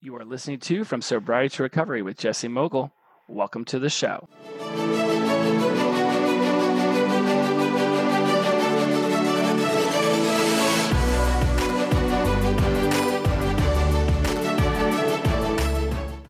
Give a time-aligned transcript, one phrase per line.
[0.00, 2.92] You are listening to From Sobriety to Recovery with Jesse Mogul.
[3.26, 4.28] Welcome to the show.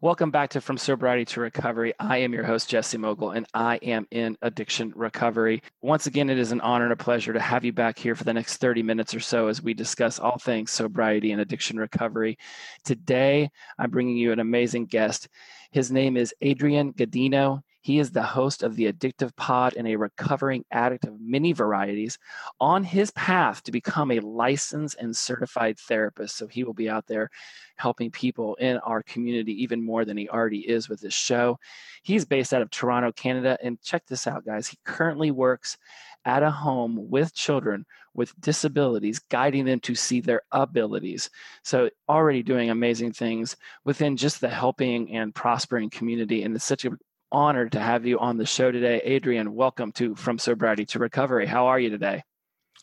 [0.08, 1.92] Welcome back to From Sobriety to Recovery.
[2.00, 5.62] I am your host, Jesse Mogul, and I am in addiction recovery.
[5.82, 8.24] Once again, it is an honor and a pleasure to have you back here for
[8.24, 12.38] the next 30 minutes or so as we discuss all things sobriety and addiction recovery.
[12.84, 15.28] Today, I'm bringing you an amazing guest.
[15.72, 17.60] His name is Adrian Gadino.
[17.80, 22.18] He is the host of the Addictive Pod and a recovering addict of many varieties
[22.60, 26.36] on his path to become a licensed and certified therapist.
[26.36, 27.30] So he will be out there
[27.76, 31.58] helping people in our community even more than he already is with this show.
[32.02, 33.56] He's based out of Toronto, Canada.
[33.62, 34.66] And check this out, guys.
[34.66, 35.78] He currently works
[36.24, 41.30] at a home with children with disabilities, guiding them to see their abilities.
[41.62, 46.42] So, already doing amazing things within just the helping and prospering community.
[46.42, 46.90] And it's such a
[47.30, 49.00] honored to have you on the show today.
[49.04, 51.46] Adrian, welcome to From Sobriety to Recovery.
[51.46, 52.22] How are you today?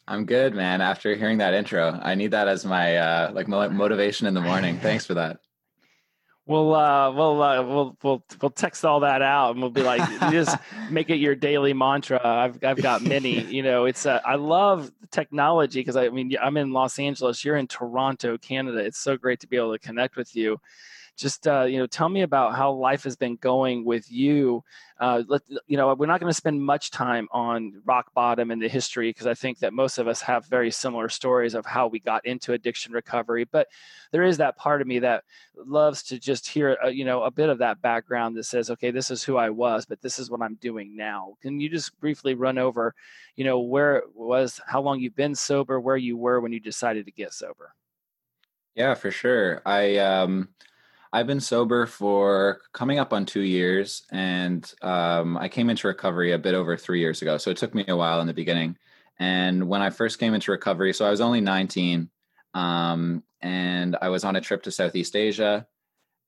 [0.07, 0.81] I'm good, man.
[0.81, 4.79] After hearing that intro, I need that as my uh, like motivation in the morning.
[4.79, 5.39] Thanks for that.
[6.45, 10.07] We'll uh, we'll uh, we'll we'll we'll text all that out, and we'll be like,
[10.31, 10.55] just
[10.91, 12.21] make it your daily mantra.
[12.23, 13.41] I've I've got many.
[13.41, 17.57] You know, it's uh, I love technology because I mean I'm in Los Angeles, you're
[17.57, 18.77] in Toronto, Canada.
[18.77, 20.59] It's so great to be able to connect with you
[21.15, 24.63] just uh, you know tell me about how life has been going with you.
[24.99, 28.61] Uh, let, you know we're not going to spend much time on rock bottom and
[28.61, 31.85] the history because i think that most of us have very similar stories of how
[31.85, 33.67] we got into addiction recovery but
[34.13, 35.25] there is that part of me that
[35.57, 38.69] loves to just hear a, uh, you know a bit of that background that says
[38.71, 41.35] okay this is who i was but this is what i'm doing now.
[41.41, 42.93] Can you just briefly run over
[43.35, 46.59] you know where it was how long you've been sober where you were when you
[46.59, 47.73] decided to get sober?
[48.75, 49.61] Yeah for sure.
[49.65, 50.49] I um
[51.15, 56.33] I've been sober for coming up on two years, and um, I came into recovery
[56.33, 57.37] a bit over three years ago.
[57.37, 58.75] So it took me a while in the beginning.
[59.17, 62.09] And when I first came into recovery, so I was only 19,
[62.53, 65.65] um, and I was on a trip to Southeast Asia.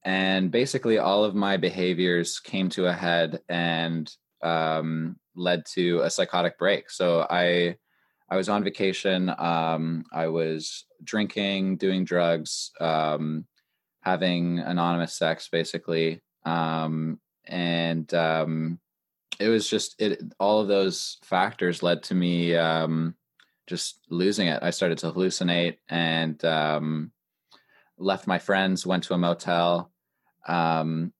[0.05, 4.09] And basically, all of my behaviors came to a head and
[4.41, 6.89] um, led to a psychotic break.
[6.89, 7.75] So I,
[8.29, 9.33] I was on vacation.
[9.37, 13.45] Um, I was drinking, doing drugs um,
[14.07, 16.21] having anonymous sex basically.
[16.45, 18.79] Um, and um,
[19.37, 23.15] it was just it all of those factors led to me um,
[23.67, 24.63] just losing it.
[24.63, 27.11] I started to hallucinate and um,
[27.97, 29.91] left my friends went to a motel
[30.47, 31.11] um,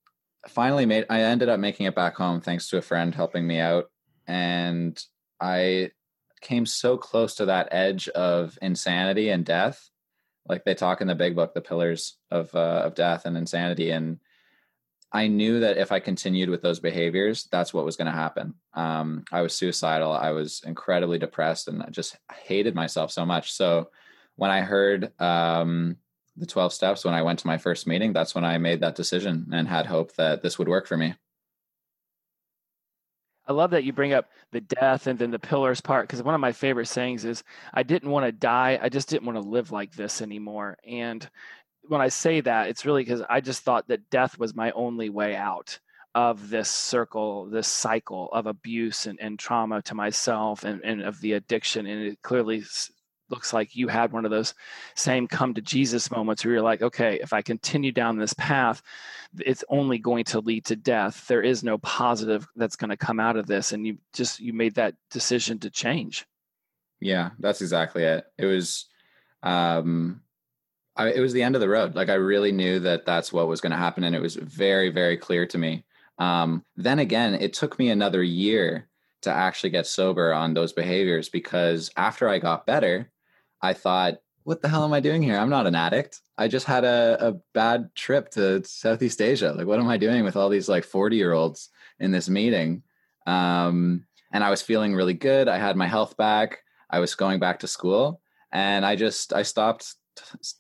[0.48, 3.60] finally made i ended up making it back home thanks to a friend helping me
[3.60, 3.92] out.
[4.28, 4.98] And
[5.42, 5.92] i
[6.40, 9.90] came so close to that edge of insanity and death
[10.50, 13.92] like they talk in the big book the pillars of uh, of death and insanity
[13.92, 14.20] and
[15.12, 18.54] i knew that if i continued with those behaviors that's what was going to happen.
[18.74, 20.12] Um, i was suicidal.
[20.12, 23.52] I was incredibly depressed and i just hated myself so much.
[23.52, 23.90] So
[24.36, 25.98] when i heard um,
[26.36, 28.96] the 12 steps when i went to my first meeting that's when i made that
[28.96, 31.16] decision and had hope that this would work for me
[33.48, 36.36] I love that you bring up the death and then the pillars part because one
[36.36, 37.44] of my favorite sayings is,
[37.74, 38.78] I didn't want to die.
[38.82, 40.78] I just didn't want to live like this anymore.
[40.86, 41.28] And
[41.84, 45.10] when I say that, it's really because I just thought that death was my only
[45.10, 45.80] way out
[46.14, 51.22] of this circle, this cycle of abuse and, and trauma to myself and, and of
[51.22, 51.86] the addiction.
[51.86, 52.64] And it clearly
[53.30, 54.54] looks like you had one of those
[54.96, 58.82] same come to Jesus moments where you're like, okay, if I continue down this path,
[59.40, 61.28] it's only going to lead to death.
[61.28, 63.72] There is no positive that's going to come out of this.
[63.72, 66.26] And you just, you made that decision to change.
[67.00, 68.26] Yeah, that's exactly it.
[68.38, 68.86] It was,
[69.44, 70.22] um,
[70.96, 71.96] I, it was the end of the road.
[71.96, 74.04] Like I really knew that that's what was going to happen.
[74.04, 75.86] And it was very, very clear to me.
[76.18, 78.90] Um, then again, it took me another year
[79.22, 83.12] to actually get sober on those behaviors because after I got better,
[83.62, 85.38] I thought, what the hell am I doing here?
[85.38, 86.22] I'm not an addict.
[86.38, 89.52] I just had a, a bad trip to Southeast Asia.
[89.52, 91.70] Like, what am I doing with all these like 40 year olds
[92.00, 92.84] in this meeting?
[93.26, 95.50] Um, and I was feeling really good.
[95.50, 96.60] I had my health back.
[96.90, 98.22] I was going back to school
[98.54, 99.96] and I just, I stopped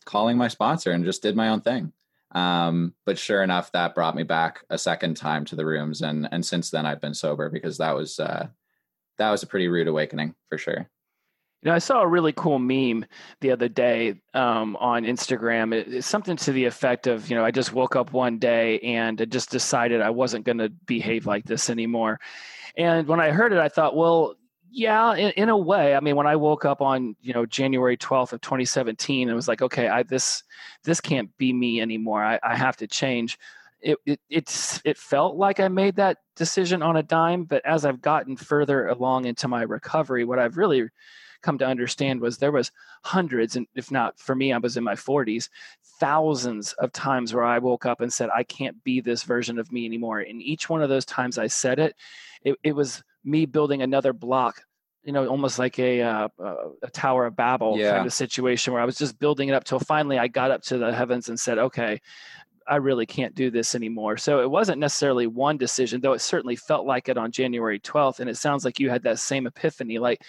[0.03, 1.93] calling my sponsor and just did my own thing.
[2.31, 6.01] Um, but sure enough, that brought me back a second time to the rooms.
[6.01, 8.47] And, and since then I've been sober because that was, uh,
[9.17, 10.89] that was a pretty rude awakening for sure.
[11.73, 13.05] I saw a really cool meme
[13.41, 15.73] the other day um, on Instagram.
[15.73, 18.79] It, it's something to the effect of, you know, I just woke up one day
[18.79, 22.19] and I just decided I wasn't going to behave like this anymore.
[22.77, 24.35] And when I heard it, I thought, well,
[24.69, 25.95] Yeah, in, in, a way.
[25.95, 29.47] I mean, when I woke up on you know January twelfth of 2017, it was
[29.47, 30.43] like, okay, I this
[30.83, 32.23] this can't be me anymore.
[32.23, 33.39] I, I have to change.
[33.81, 37.85] It, it it's it felt like I made that decision on a dime, but as
[37.85, 40.89] I've gotten further along into my recovery, what I've really
[41.41, 42.71] come to understand was there was
[43.03, 45.49] hundreds and if not for me i was in my 40s
[45.99, 49.71] thousands of times where i woke up and said i can't be this version of
[49.71, 51.95] me anymore and each one of those times i said it
[52.43, 54.61] it, it was me building another block
[55.03, 57.91] you know, almost like a uh, uh, a Tower of Babel yeah.
[57.91, 60.63] kind of situation where I was just building it up till finally I got up
[60.63, 62.01] to the heavens and said, okay,
[62.67, 64.17] I really can't do this anymore.
[64.17, 68.19] So it wasn't necessarily one decision, though it certainly felt like it on January 12th.
[68.19, 69.97] And it sounds like you had that same epiphany.
[69.97, 70.23] Like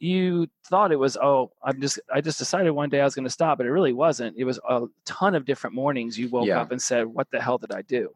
[0.00, 3.24] you thought it was, oh, I'm just, I just decided one day I was going
[3.24, 4.36] to stop, but it really wasn't.
[4.36, 6.60] It was a ton of different mornings you woke yeah.
[6.60, 8.10] up and said, what the hell did I do?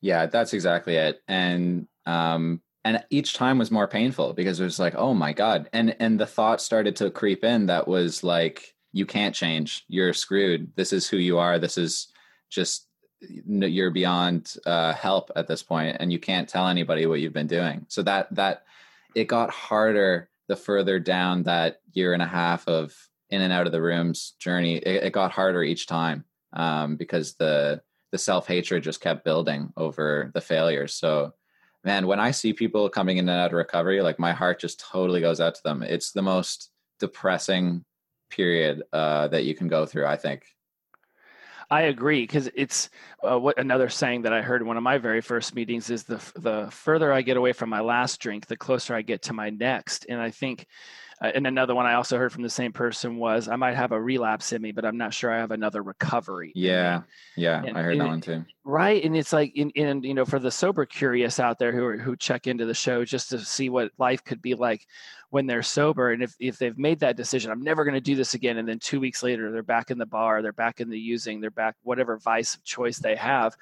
[0.00, 1.20] Yeah, that's exactly it.
[1.28, 5.68] And um, and each time was more painful because it was like oh my god
[5.72, 10.12] and and the thought started to creep in that was like you can't change you're
[10.12, 12.08] screwed this is who you are this is
[12.50, 12.88] just
[13.20, 17.46] you're beyond uh, help at this point and you can't tell anybody what you've been
[17.46, 18.64] doing so that that
[19.14, 22.94] it got harder the further down that year and a half of
[23.30, 27.34] in and out of the rooms journey it, it got harder each time um, because
[27.34, 27.80] the
[28.12, 31.32] the self-hatred just kept building over the failures so
[31.84, 34.80] man, when I see people coming in and out of recovery, like my heart just
[34.80, 35.82] totally goes out to them.
[35.82, 36.70] It's the most
[37.00, 37.84] depressing
[38.30, 40.44] period uh, that you can go through, I think.
[41.72, 42.90] I agree because it's
[43.26, 46.02] uh, what another saying that I heard in one of my very first meetings is
[46.02, 49.32] the the further I get away from my last drink, the closer I get to
[49.32, 50.04] my next.
[50.06, 50.66] And I think
[51.22, 53.92] Uh, and another one I also heard from the same person was, I might have
[53.92, 56.50] a relapse in me, but I'm not sure I have another recovery.
[56.54, 57.02] Yeah.
[57.36, 57.62] Yeah.
[57.62, 58.44] And, I heard that one too.
[58.64, 59.04] Right.
[59.04, 61.96] And it's like, and, in, you know, for the sober curious out there who are,
[61.96, 64.86] who check into the show just to see what life could be like
[65.30, 66.10] when they're sober.
[66.10, 68.58] And if, if they've made that decision, I'm never going to do this again.
[68.58, 71.40] And then two weeks later, they're back in the bar, they're back in the using,
[71.40, 73.56] they're back, whatever vice of choice they have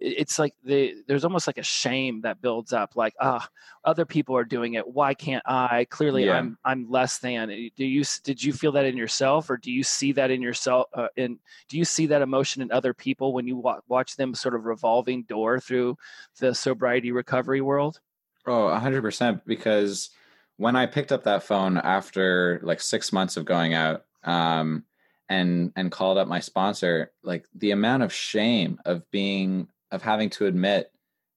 [0.00, 3.48] it's like the there's almost like a shame that builds up like ah oh,
[3.84, 4.86] other people are doing it.
[4.86, 5.86] Why can't i?
[5.90, 6.34] Clearly yeah.
[6.38, 7.48] i'm i'm less than.
[7.48, 10.86] Do you did you feel that in yourself or do you see that in yourself
[10.94, 14.34] uh, in do you see that emotion in other people when you wa- watch them
[14.34, 15.96] sort of revolving door through
[16.38, 18.00] the sobriety recovery world?
[18.46, 20.10] Oh 100% because
[20.56, 24.84] when i picked up that phone after like 6 months of going out um
[25.28, 30.30] and and called up my sponsor like the amount of shame of being of having
[30.30, 30.90] to admit,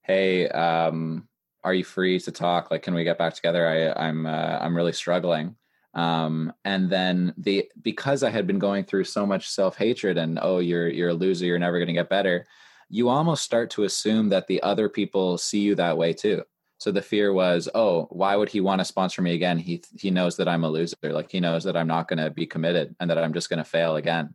[0.03, 1.27] hey, um,
[1.63, 2.71] are you free to talk?
[2.71, 3.67] Like, can we get back together?
[3.67, 5.55] I, I'm uh, I'm really struggling.
[5.93, 10.39] Um, and then the because I had been going through so much self hatred and
[10.41, 12.47] oh, you're you're a loser, you're never going to get better.
[12.89, 16.43] You almost start to assume that the other people see you that way too.
[16.77, 19.57] So the fear was, oh, why would he want to sponsor me again?
[19.57, 20.95] He he knows that I'm a loser.
[21.03, 23.59] Like he knows that I'm not going to be committed and that I'm just going
[23.59, 24.33] to fail again.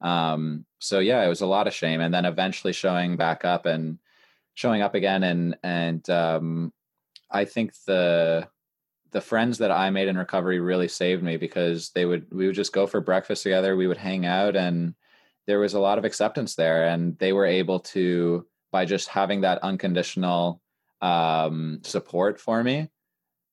[0.00, 3.66] Um, so yeah, it was a lot of shame, and then eventually showing back up
[3.66, 3.98] and
[4.54, 6.72] showing up again, and and um,
[7.30, 8.48] I think the
[9.10, 12.54] the friends that I made in recovery really saved me because they would we would
[12.54, 14.94] just go for breakfast together, we would hang out, and
[15.46, 19.42] there was a lot of acceptance there, and they were able to by just having
[19.42, 20.60] that unconditional
[21.00, 22.88] um, support for me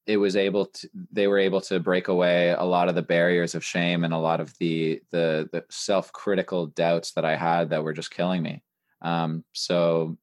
[0.07, 3.55] it was able to they were able to break away a lot of the barriers
[3.55, 7.83] of shame and a lot of the the, the self-critical doubts that i had that
[7.83, 8.63] were just killing me.
[9.01, 10.17] Um, so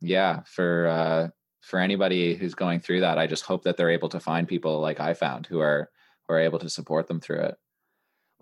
[0.00, 1.28] yeah for uh,
[1.60, 4.80] for anybody who's going through that i just hope that they're able to find people
[4.80, 5.90] like i found who are
[6.26, 7.56] who are able to support them through it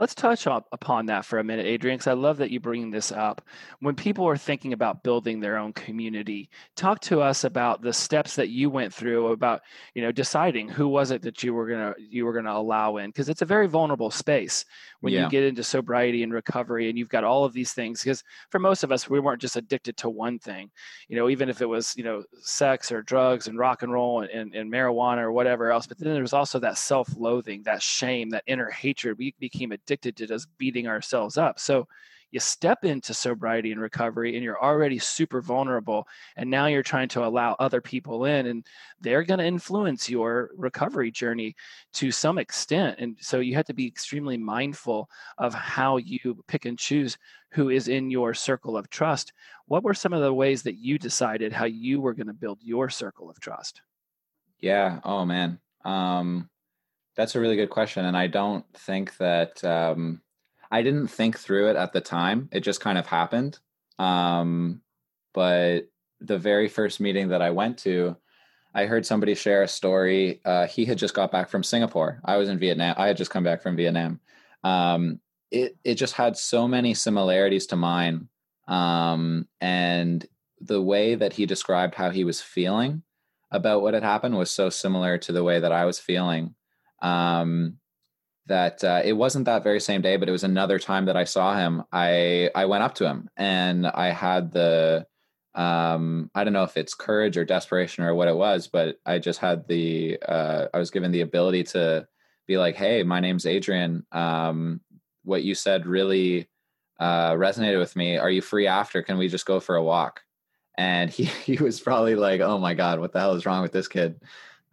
[0.01, 2.91] Let's touch up upon that for a minute, Adrian, because I love that you bring
[2.91, 3.47] this up.
[3.81, 8.35] When people are thinking about building their own community, talk to us about the steps
[8.37, 9.61] that you went through about,
[9.93, 13.11] you know, deciding who was it that you were gonna you were gonna allow in,
[13.11, 14.65] because it's a very vulnerable space
[15.01, 15.25] when yeah.
[15.25, 18.03] you get into sobriety and recovery, and you've got all of these things.
[18.03, 20.71] Because for most of us, we weren't just addicted to one thing,
[21.09, 24.23] you know, even if it was you know sex or drugs and rock and roll
[24.23, 25.87] and, and, and marijuana or whatever else.
[25.87, 29.19] But then there was also that self-loathing, that shame, that inner hatred.
[29.19, 31.59] We became addicted addicted to just beating ourselves up.
[31.59, 31.89] So
[32.31, 36.07] you step into sobriety and recovery and you're already super vulnerable
[36.37, 38.65] and now you're trying to allow other people in and
[39.01, 41.57] they're going to influence your recovery journey
[41.95, 43.01] to some extent.
[43.01, 47.19] And so you have to be extremely mindful of how you pick and choose
[47.51, 49.33] who is in your circle of trust.
[49.67, 52.61] What were some of the ways that you decided how you were going to build
[52.63, 53.83] your circle of trust?
[54.61, 55.01] Yeah.
[55.03, 55.59] Oh man.
[55.85, 56.49] Um
[57.17, 60.23] that's a really good question, and I don't think that um,
[60.71, 62.49] I didn't think through it at the time.
[62.53, 63.59] It just kind of happened.
[63.99, 64.83] Um,
[65.35, 65.83] but
[66.21, 68.17] the very first meeting that I went to,
[68.75, 70.41] I heard somebody share a story.
[70.45, 72.21] Uh, he had just got back from Singapore.
[72.25, 72.95] I was in Vietnam.
[72.97, 74.21] I had just come back from Vietnam.
[74.63, 78.29] Um, it it just had so many similarities to mine,
[78.69, 80.25] um, and
[80.61, 83.03] the way that he described how he was feeling
[83.51, 86.55] about what had happened was so similar to the way that I was feeling.
[87.03, 87.79] Um,
[88.47, 91.25] that uh, it wasn't that very same day, but it was another time that I
[91.25, 91.85] saw him.
[91.93, 95.07] I I went up to him and I had the
[95.55, 99.19] um i don't know if it's courage or desperation or what it was but i
[99.19, 102.07] just had the uh i was given the ability to
[102.47, 104.07] be like hey my name's adrian.
[104.13, 104.81] Um
[105.25, 106.49] what you said really
[107.01, 108.17] uh resonated with me.
[108.17, 109.03] Are you free after?
[109.03, 110.21] Can we just go for a walk?
[110.79, 113.73] And he he was probably like oh my god what the hell is wrong with
[113.73, 114.21] this kid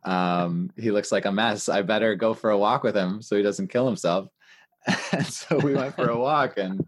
[0.08, 1.70] um he looks like a mess.
[1.70, 4.28] I better go for a walk with him so he doesn't kill himself.
[5.12, 6.88] And so we went for a walk and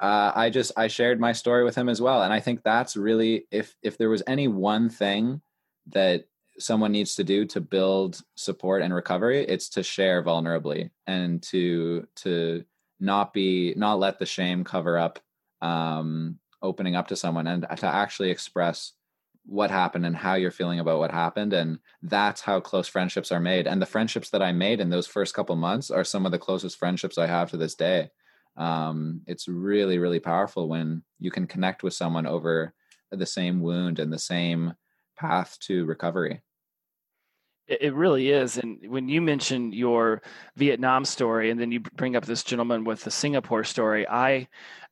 [0.00, 2.96] uh, I just I shared my story with him as well, and I think that's
[2.96, 5.40] really if if there was any one thing
[5.88, 6.26] that
[6.58, 12.06] someone needs to do to build support and recovery, it's to share vulnerably and to
[12.16, 12.64] to
[13.00, 15.18] not be not let the shame cover up
[15.62, 18.92] um, opening up to someone and to actually express
[19.48, 23.40] what happened and how you're feeling about what happened and that's how close friendships are
[23.40, 26.32] made and the friendships that i made in those first couple months are some of
[26.32, 28.10] the closest friendships i have to this day
[28.58, 32.74] um, it's really really powerful when you can connect with someone over
[33.10, 34.74] the same wound and the same
[35.16, 36.42] path to recovery
[37.68, 38.56] it really is.
[38.56, 40.22] And when you mention your
[40.56, 44.48] Vietnam story, and then you bring up this gentleman with the Singapore story, I,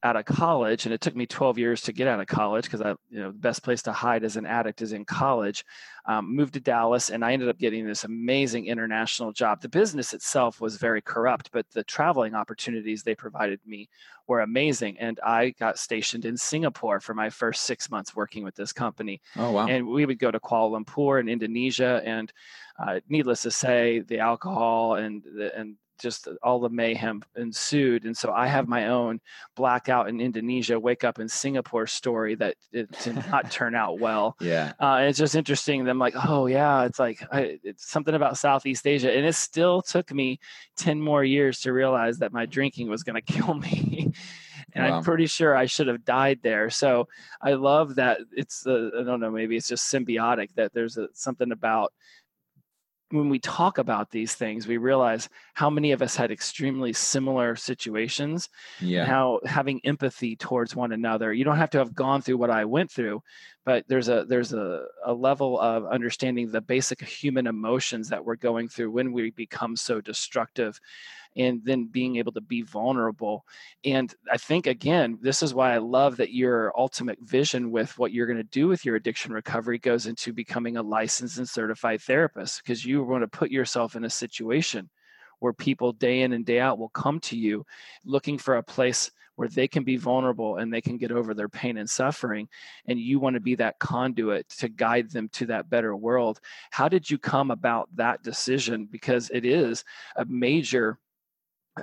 [0.06, 2.80] out of college, and it took me 12 years to get out of college because
[2.80, 5.64] I, you know, the best place to hide as an addict is in college.
[6.06, 9.60] Um, moved to Dallas, and I ended up getting this amazing international job.
[9.60, 13.88] The business itself was very corrupt, but the traveling opportunities they provided me
[14.28, 14.96] were amazing.
[15.00, 19.20] And I got stationed in Singapore for my first six months working with this company.
[19.34, 19.66] Oh wow!
[19.66, 22.32] And we would go to Kuala Lumpur and Indonesia, and
[22.78, 28.04] uh, needless to say, the alcohol and and just all the mayhem ensued.
[28.04, 29.20] And so I have my own
[29.54, 34.36] blackout in Indonesia, wake up in Singapore story that it did not turn out well.
[34.40, 34.72] Yeah.
[34.78, 35.86] Uh, it's just interesting.
[35.88, 39.12] I'm like, oh yeah, it's like, I, it's something about Southeast Asia.
[39.12, 40.40] And it still took me
[40.76, 44.12] 10 more years to realize that my drinking was going to kill me.
[44.72, 44.98] and wow.
[44.98, 46.70] I'm pretty sure I should have died there.
[46.70, 47.08] So
[47.40, 51.08] I love that it's, uh, I don't know, maybe it's just symbiotic that there's a,
[51.12, 51.92] something about
[53.10, 57.54] when we talk about these things, we realize how many of us had extremely similar
[57.54, 58.48] situations.
[58.80, 59.04] Yeah.
[59.04, 61.32] how having empathy towards one another.
[61.32, 63.22] You don't have to have gone through what I went through,
[63.64, 68.36] but there's a there's a, a level of understanding the basic human emotions that we're
[68.36, 70.80] going through when we become so destructive
[71.36, 73.44] and then being able to be vulnerable.
[73.84, 78.12] And I think, again, this is why I love that your ultimate vision with what
[78.12, 82.00] you're going to do with your addiction recovery goes into becoming a licensed and certified
[82.00, 84.88] therapist because you want to put yourself in a situation
[85.38, 87.64] where people day in and day out will come to you
[88.04, 91.48] looking for a place where they can be vulnerable and they can get over their
[91.48, 92.48] pain and suffering
[92.86, 96.40] and you want to be that conduit to guide them to that better world
[96.70, 99.84] how did you come about that decision because it is
[100.16, 100.98] a major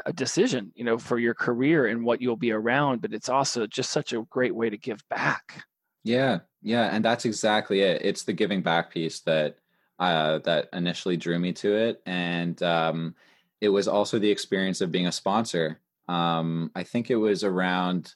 [0.05, 3.67] a decision you know for your career and what you'll be around but it's also
[3.67, 5.63] just such a great way to give back.
[6.03, 9.57] Yeah yeah and that's exactly it it's the giving back piece that
[9.99, 13.15] uh that initially drew me to it and um
[13.61, 18.13] it was also the experience of being a sponsor um i think it was around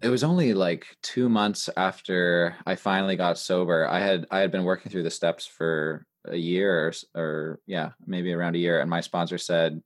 [0.00, 4.50] it was only like two months after i finally got sober i had i had
[4.50, 8.80] been working through the steps for a year or, or yeah maybe around a year
[8.80, 9.80] and my sponsor said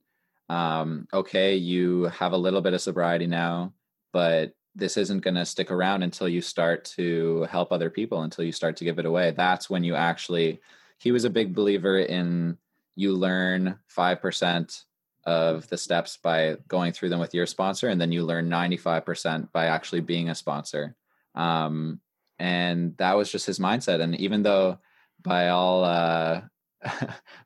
[0.49, 3.73] um, okay, you have a little bit of sobriety now,
[4.11, 8.43] but this isn't going to stick around until you start to help other people, until
[8.43, 9.31] you start to give it away.
[9.31, 10.61] That's when you actually,
[10.97, 12.57] he was a big believer in
[12.95, 14.83] you learn 5%
[15.25, 19.51] of the steps by going through them with your sponsor, and then you learn 95%
[19.51, 20.95] by actually being a sponsor.
[21.35, 22.01] Um,
[22.39, 24.01] and that was just his mindset.
[24.01, 24.79] And even though
[25.21, 26.41] by all, uh,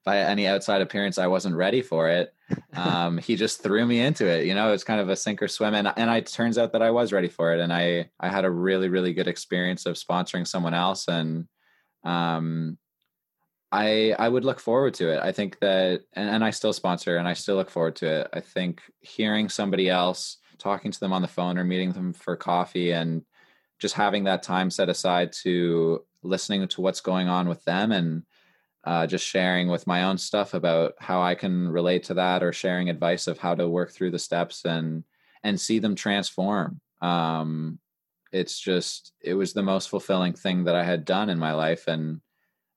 [0.03, 2.33] by any outside appearance, I wasn't ready for it.
[2.73, 4.45] Um, he just threw me into it.
[4.45, 6.81] You know, it's kind of a sink or swim, and and it turns out that
[6.81, 9.95] I was ready for it, and I I had a really really good experience of
[9.95, 11.47] sponsoring someone else, and
[12.03, 12.77] um,
[13.71, 15.21] I I would look forward to it.
[15.21, 18.29] I think that, and, and I still sponsor, and I still look forward to it.
[18.33, 22.35] I think hearing somebody else talking to them on the phone or meeting them for
[22.35, 23.23] coffee and
[23.79, 28.23] just having that time set aside to listening to what's going on with them and
[28.87, 32.53] uh, just sharing with my own stuff about how I can relate to that, or
[32.53, 35.03] sharing advice of how to work through the steps and
[35.43, 36.79] and see them transform.
[37.01, 37.79] Um,
[38.31, 41.89] it's just it was the most fulfilling thing that I had done in my life,
[41.89, 42.21] and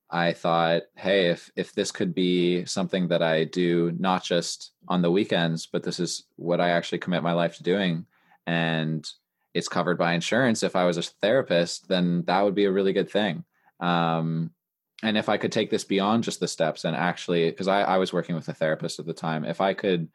[0.09, 5.01] I thought, hey, if if this could be something that I do not just on
[5.01, 8.05] the weekends, but this is what I actually commit my life to doing,
[8.45, 9.09] and
[9.53, 10.61] it's covered by insurance.
[10.61, 13.45] If I was a therapist, then that would be a really good thing.
[13.79, 14.51] Um,
[15.03, 17.97] and if I could take this beyond just the steps and actually, because I, I
[17.97, 20.09] was working with a therapist at the time, if I could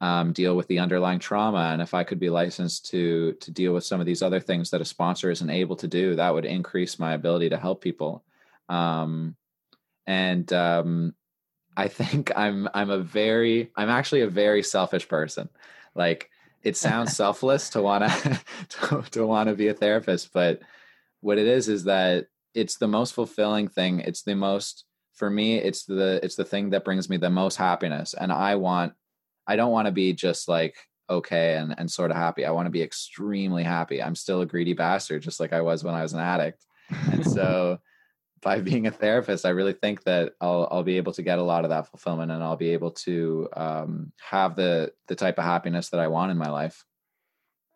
[0.00, 3.72] um, deal with the underlying trauma and if i could be licensed to to deal
[3.72, 6.44] with some of these other things that a sponsor isn't able to do that would
[6.44, 8.22] increase my ability to help people
[8.68, 9.36] um,
[10.06, 11.14] and um,
[11.76, 15.48] I think I'm I'm a very I'm actually a very selfish person.
[15.94, 16.30] Like
[16.62, 18.10] it sounds selfless to want
[18.68, 20.60] to to want to be a therapist, but
[21.20, 24.00] what it is is that it's the most fulfilling thing.
[24.00, 25.58] It's the most for me.
[25.58, 28.94] It's the it's the thing that brings me the most happiness, and I want
[29.46, 30.74] I don't want to be just like
[31.08, 32.44] okay and and sort of happy.
[32.44, 34.02] I want to be extremely happy.
[34.02, 36.64] I'm still a greedy bastard, just like I was when I was an addict,
[37.12, 37.78] and so
[38.42, 41.42] by being a therapist, I really think that I'll I'll be able to get a
[41.42, 45.44] lot of that fulfillment, and I'll be able to um, have the the type of
[45.44, 46.84] happiness that I want in my life.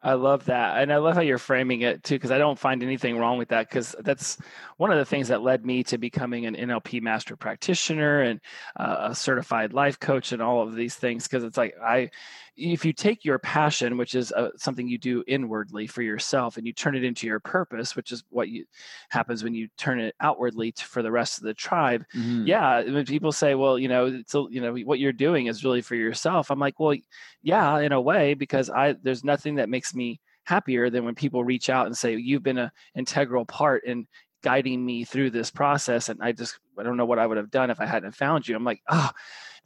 [0.03, 0.81] I love that.
[0.81, 3.49] And I love how you're framing it too, because I don't find anything wrong with
[3.49, 3.69] that.
[3.69, 4.39] Because that's
[4.79, 8.41] one of the things that led me to becoming an NLP master practitioner and
[8.77, 11.25] uh, a certified life coach and all of these things.
[11.25, 12.11] Because it's like, I,
[12.61, 16.67] if you take your passion, which is uh, something you do inwardly for yourself, and
[16.67, 18.65] you turn it into your purpose, which is what you,
[19.09, 22.05] happens when you turn it outwardly to, for the rest of the tribe.
[22.15, 22.47] Mm-hmm.
[22.47, 22.83] Yeah.
[22.83, 25.95] When people say, well, you know, it's, you know, what you're doing is really for
[25.95, 26.51] yourself.
[26.51, 26.97] I'm like, well,
[27.43, 31.45] yeah, in a way, because I, there's nothing that makes me happier than when people
[31.45, 34.07] reach out and say you've been an integral part in
[34.43, 37.51] guiding me through this process and i just i don't know what i would have
[37.51, 39.11] done if i hadn't found you i'm like oh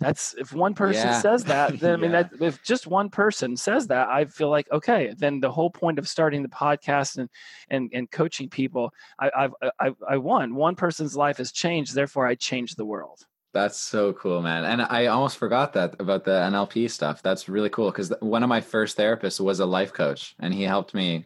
[0.00, 1.20] that's if one person yeah.
[1.20, 4.70] says that then i mean that if just one person says that i feel like
[4.72, 7.28] okay then the whole point of starting the podcast and
[7.70, 12.26] and, and coaching people I, I've I, I won one person's life has changed therefore
[12.26, 14.64] i changed the world that's so cool, man.
[14.64, 17.22] And I almost forgot that about the NLP stuff.
[17.22, 20.64] That's really cool because one of my first therapists was a life coach and he
[20.64, 21.24] helped me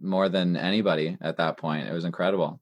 [0.00, 1.88] more than anybody at that point.
[1.88, 2.60] It was incredible.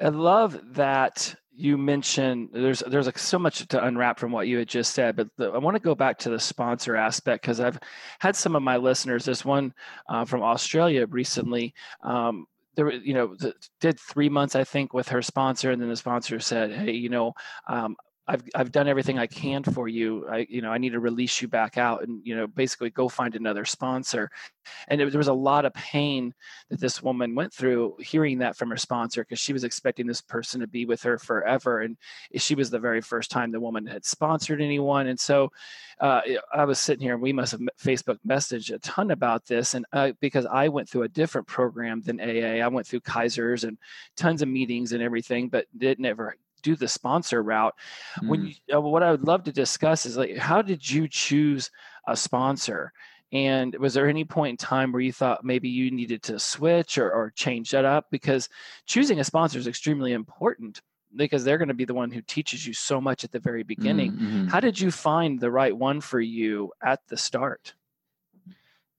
[0.00, 4.58] I love that you mentioned there's there's like so much to unwrap from what you
[4.58, 7.60] had just said, but the, I want to go back to the sponsor aspect because
[7.60, 7.78] I've
[8.18, 9.24] had some of my listeners.
[9.24, 9.74] There's one
[10.08, 13.36] uh, from Australia recently um, there you know
[13.80, 17.08] did three months i think with her sponsor and then the sponsor said hey you
[17.08, 17.32] know
[17.68, 17.96] um,
[18.32, 20.26] I've I've done everything I can for you.
[20.26, 23.06] I you know I need to release you back out and you know basically go
[23.06, 24.30] find another sponsor.
[24.88, 26.32] And it, there was a lot of pain
[26.70, 30.22] that this woman went through hearing that from her sponsor because she was expecting this
[30.22, 31.98] person to be with her forever, and
[32.36, 35.08] she was the very first time the woman had sponsored anyone.
[35.08, 35.52] And so
[36.00, 36.22] uh,
[36.54, 39.84] I was sitting here and we must have Facebook messaged a ton about this, and
[39.92, 43.76] uh, because I went through a different program than AA, I went through Kaiser's and
[44.16, 47.74] tons of meetings and everything, but didn't ever do the sponsor route.
[48.22, 48.28] Mm.
[48.28, 51.70] When you, uh, what I would love to discuss is like, how did you choose
[52.06, 52.92] a sponsor?
[53.32, 56.98] And was there any point in time where you thought maybe you needed to switch
[56.98, 58.06] or, or change that up?
[58.10, 58.48] Because
[58.86, 60.82] choosing a sponsor is extremely important
[61.16, 63.62] because they're going to be the one who teaches you so much at the very
[63.62, 64.12] beginning.
[64.12, 64.46] Mm-hmm.
[64.48, 67.74] How did you find the right one for you at the start?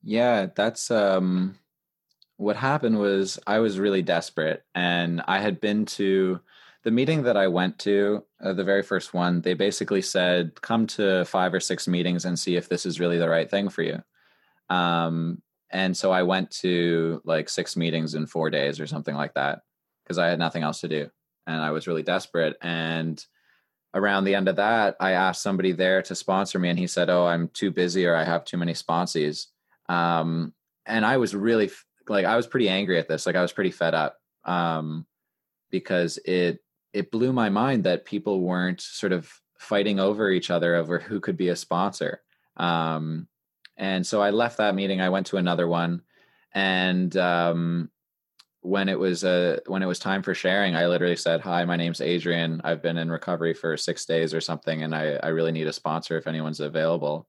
[0.04, 1.58] Yeah, that's um
[2.38, 6.42] what happened was I was really desperate and I had been to
[6.84, 10.86] the meeting that I went to, uh, the very first one, they basically said, come
[10.88, 13.84] to five or six meetings and see if this is really the right thing for
[13.84, 14.04] you.
[14.70, 15.42] Um,
[15.72, 19.62] and so I went to like six meetings in four days or something like that
[20.04, 21.10] because I had nothing else to do.
[21.48, 22.58] And I was really desperate.
[22.62, 23.24] And
[23.94, 27.10] around the end of that, I asked somebody there to sponsor me, and he said,
[27.10, 29.48] Oh, I'm too busy or I have too many sponsees.
[29.90, 30.54] Um,
[30.86, 31.72] and I was really
[32.08, 33.26] like, I was pretty angry at this.
[33.26, 35.06] Like, I was pretty fed up um,
[35.70, 36.63] because it
[36.94, 41.20] it blew my mind that people weren't sort of fighting over each other over who
[41.20, 42.22] could be a sponsor.
[42.58, 43.28] Um,
[43.78, 45.02] and so I left that meeting.
[45.02, 46.04] I went to another one,
[46.54, 47.90] and um,
[48.62, 51.76] when it was uh, when it was time for sharing, I literally said, "Hi, my
[51.76, 52.62] name's Adrian.
[52.64, 55.74] I've been in recovery for six days or something, and I, I really need a
[55.74, 56.18] sponsor.
[56.18, 57.28] If anyone's available,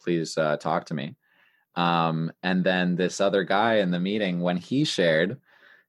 [0.00, 1.14] please uh, talk to me."
[1.76, 5.40] Um, and then this other guy in the meeting, when he shared,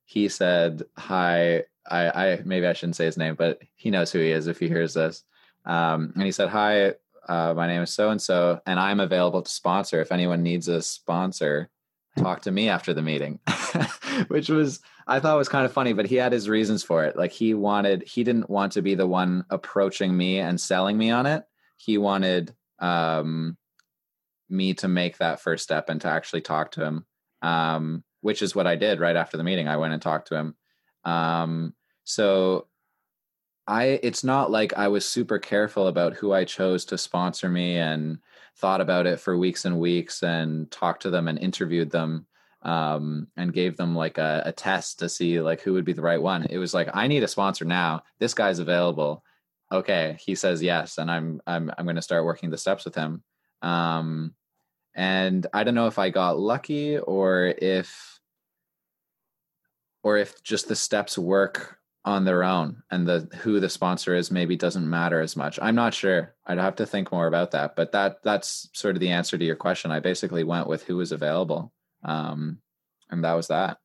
[0.05, 4.19] he said, "Hi, I, I maybe I shouldn't say his name, but he knows who
[4.19, 5.23] he is if he hears this.
[5.65, 6.93] Um, and he said, "Hi,
[7.27, 10.01] uh, my name is so and so, and I'm available to sponsor.
[10.01, 11.69] If anyone needs a sponsor,
[12.17, 13.39] talk to me after the meeting."
[14.27, 17.15] Which was I thought was kind of funny, but he had his reasons for it.
[17.15, 21.11] Like he wanted, he didn't want to be the one approaching me and selling me
[21.11, 21.43] on it.
[21.77, 23.57] He wanted um,
[24.49, 27.05] me to make that first step and to actually talk to him.
[27.41, 29.67] Um, which is what I did right after the meeting.
[29.67, 30.55] I went and talked to him.
[31.07, 32.67] Um, so
[33.65, 37.77] I it's not like I was super careful about who I chose to sponsor me
[37.77, 38.19] and
[38.57, 42.27] thought about it for weeks and weeks and talked to them and interviewed them
[42.63, 46.01] um, and gave them like a, a test to see like who would be the
[46.01, 46.45] right one.
[46.49, 48.03] It was like I need a sponsor now.
[48.19, 49.23] This guy's available.
[49.71, 52.95] Okay, he says yes, and I'm I'm I'm going to start working the steps with
[52.95, 53.23] him.
[53.61, 54.33] Um,
[54.93, 58.16] and I don't know if I got lucky or if
[60.07, 64.31] or if just the steps work on their own and the who the sponsor is
[64.31, 65.59] maybe doesn't matter as much.
[65.61, 66.33] I'm not sure.
[66.45, 67.75] I'd have to think more about that.
[67.75, 69.91] But that that's sort of the answer to your question.
[69.91, 71.73] I basically went with who was available.
[72.05, 72.59] Um,
[73.09, 73.79] and that was that.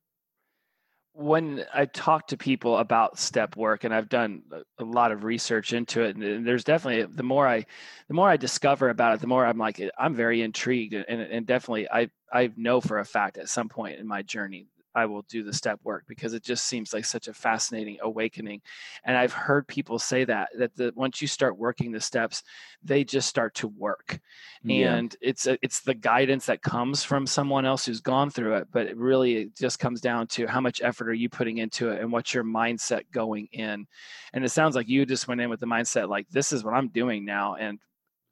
[1.11, 4.43] When I talk to people about step work, and I've done
[4.79, 7.65] a lot of research into it, and there's definitely the more I,
[8.07, 11.45] the more I discover about it, the more I'm like I'm very intrigued, and, and
[11.45, 15.23] definitely I I know for a fact at some point in my journey I will
[15.23, 18.61] do the step work because it just seems like such a fascinating awakening.
[19.03, 22.43] And I've heard people say that that the, once you start working the steps,
[22.83, 24.19] they just start to work.
[24.63, 24.95] Yeah.
[24.95, 28.67] And it's a, it's the guidance that comes from someone else who's gone through it,
[28.71, 31.89] but it really it just comes down to how much effort are you putting into
[31.89, 33.87] it and what's your mindset going in.
[34.33, 36.73] And it sounds like you just went in with the mindset like this is what
[36.73, 37.79] I'm doing now and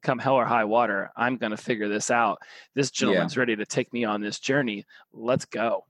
[0.02, 2.42] come hell or high water, I'm going to figure this out.
[2.74, 3.40] This gentleman's yeah.
[3.40, 4.84] ready to take me on this journey.
[5.12, 5.84] Let's go.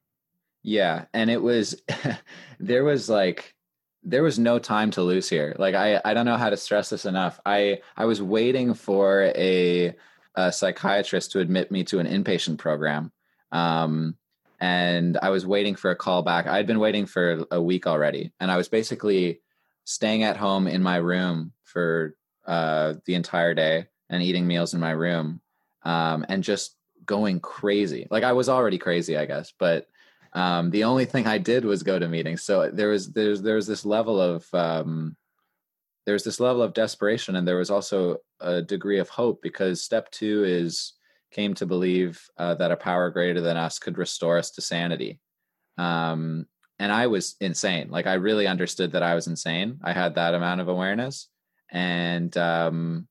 [0.62, 1.80] Yeah, and it was
[2.60, 3.54] there was like
[4.04, 5.54] there was no time to lose here.
[5.58, 7.40] Like I I don't know how to stress this enough.
[7.44, 9.94] I I was waiting for a,
[10.34, 13.12] a psychiatrist to admit me to an inpatient program.
[13.50, 14.16] Um
[14.60, 16.46] and I was waiting for a call back.
[16.46, 19.40] I'd been waiting for a week already and I was basically
[19.84, 22.14] staying at home in my room for
[22.46, 25.40] uh the entire day and eating meals in my room
[25.84, 28.06] um and just going crazy.
[28.10, 29.86] Like I was already crazy, I guess, but
[30.34, 32.42] um, the only thing I did was go to meetings.
[32.42, 35.16] So there was there's there's this level of um,
[36.06, 40.10] there's this level of desperation, and there was also a degree of hope because step
[40.10, 40.94] two is
[41.30, 45.18] came to believe uh, that a power greater than us could restore us to sanity.
[45.78, 46.46] Um,
[46.78, 47.88] and I was insane.
[47.90, 49.80] Like I really understood that I was insane.
[49.82, 51.28] I had that amount of awareness,
[51.70, 53.06] and um,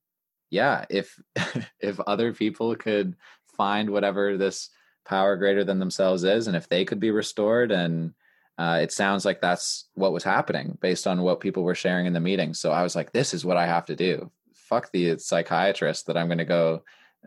[0.50, 1.20] yeah, if
[1.80, 3.14] if other people could
[3.56, 4.70] find whatever this
[5.04, 8.14] power greater than themselves is and if they could be restored and
[8.58, 12.12] uh, it sounds like that's what was happening based on what people were sharing in
[12.12, 12.54] the meeting.
[12.54, 14.30] So i was like this is what i have to do.
[14.54, 16.82] Fuck the psychiatrist that i'm going to go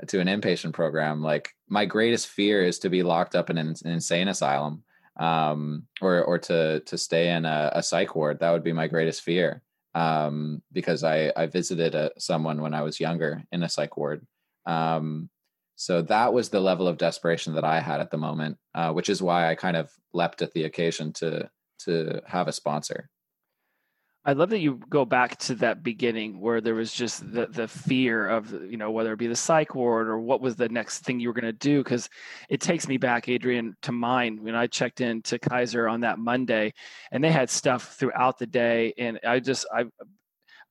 [0.07, 1.21] to an inpatient program.
[1.21, 4.83] Like my greatest fear is to be locked up in an, an insane asylum
[5.17, 8.39] um, or or to to stay in a, a, psych ward.
[8.39, 9.61] That would be my greatest fear
[9.93, 14.25] um, because i i visited a, someone when i was younger in a psych ward.
[14.65, 15.29] Um,
[15.75, 19.09] so that was the level of desperation that I had at the moment, uh, which
[19.09, 23.09] is why I kind of leapt at the occasion to to have a sponsor.
[24.27, 27.67] I love that you go back to that beginning where there was just the the
[27.67, 30.99] fear of you know whether it be the psych ward or what was the next
[31.03, 32.09] thing you were going to do because
[32.49, 36.17] it takes me back, Adrian, to mine when I checked in to Kaiser on that
[36.17, 36.73] Monday,
[37.11, 39.85] and they had stuff throughout the day, and I just I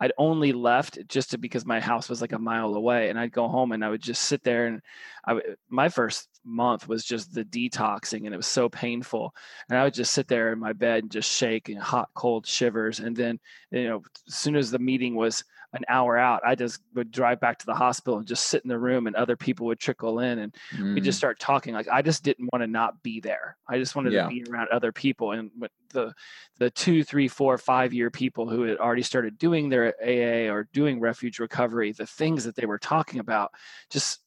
[0.00, 3.32] I'd only left just to, because my house was like a mile away, and I'd
[3.32, 4.66] go home and I would just sit there.
[4.66, 4.82] And
[5.26, 9.34] I, my first month was just the detoxing, and it was so painful.
[9.68, 12.46] And I would just sit there in my bed and just shake and hot, cold
[12.46, 12.98] shivers.
[12.98, 13.38] And then,
[13.70, 17.40] you know, as soon as the meeting was an hour out, I just would drive
[17.40, 20.20] back to the hospital and just sit in the room, and other people would trickle
[20.20, 20.94] in, and mm.
[20.94, 21.74] we just start talking.
[21.74, 23.56] Like I just didn't want to not be there.
[23.68, 24.22] I just wanted yeah.
[24.24, 25.50] to be around other people, and
[25.90, 26.14] the
[26.58, 30.68] the two, three, four, five year people who had already started doing their AA or
[30.72, 33.52] doing refuge recovery, the things that they were talking about,
[33.90, 34.20] just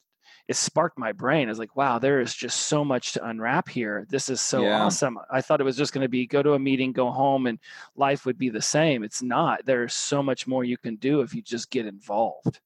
[0.47, 1.47] it sparked my brain.
[1.47, 4.05] I was like, wow, there is just so much to unwrap here.
[4.09, 4.81] This is so yeah.
[4.81, 5.19] awesome.
[5.29, 7.59] I thought it was just going to be go to a meeting, go home, and
[7.95, 9.03] life would be the same.
[9.03, 9.65] It's not.
[9.65, 12.59] There's so much more you can do if you just get involved.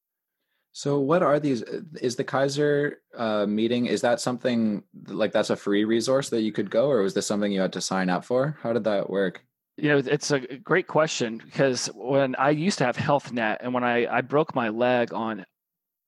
[0.74, 1.64] So, what are these?
[2.02, 3.88] Is the Kaiser uh, meeting?
[3.88, 7.28] Is that something like that's a free resource that you could go, or was this
[7.28, 8.58] something you had to sign up for?
[8.62, 9.44] How did that work?
[9.76, 13.84] You know, it's a great question because when I used to have HealthNet, and when
[13.84, 15.46] I I broke my leg on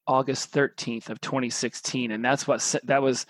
[0.08, 3.26] August 13th of 2016 and that's what that was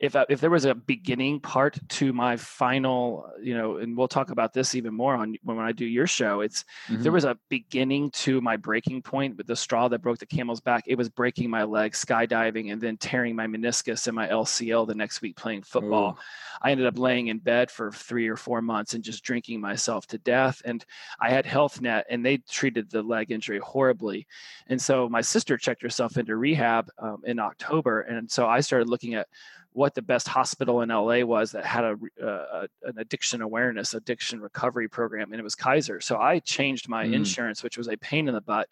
[0.00, 4.30] if if there was a beginning part to my final you know and we'll talk
[4.30, 7.02] about this even more on when I do your show it's mm-hmm.
[7.02, 10.60] there was a beginning to my breaking point with the straw that broke the camel's
[10.60, 14.86] back it was breaking my leg skydiving and then tearing my meniscus and my LCL
[14.86, 16.22] the next week playing football Ooh.
[16.62, 20.06] I ended up laying in bed for 3 or 4 months and just drinking myself
[20.08, 20.84] to death and
[21.20, 24.26] I had Health Net, and they treated the leg injury horribly
[24.66, 28.88] and so my sister checked herself into rehab um, in October and so I started
[28.88, 29.28] looking at
[29.76, 34.40] what the best hospital in LA was that had a, uh, an addiction awareness, addiction
[34.40, 36.00] recovery program, and it was Kaiser.
[36.00, 37.12] So I changed my mm.
[37.12, 38.70] insurance, which was a pain in the butt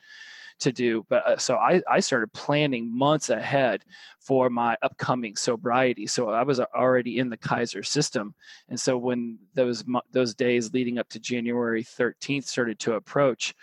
[0.60, 1.04] to do.
[1.10, 3.84] But uh, so I, I started planning months ahead
[4.18, 6.06] for my upcoming sobriety.
[6.06, 8.34] So I was already in the Kaiser system.
[8.70, 13.54] And so when those, those days leading up to January 13th started to approach,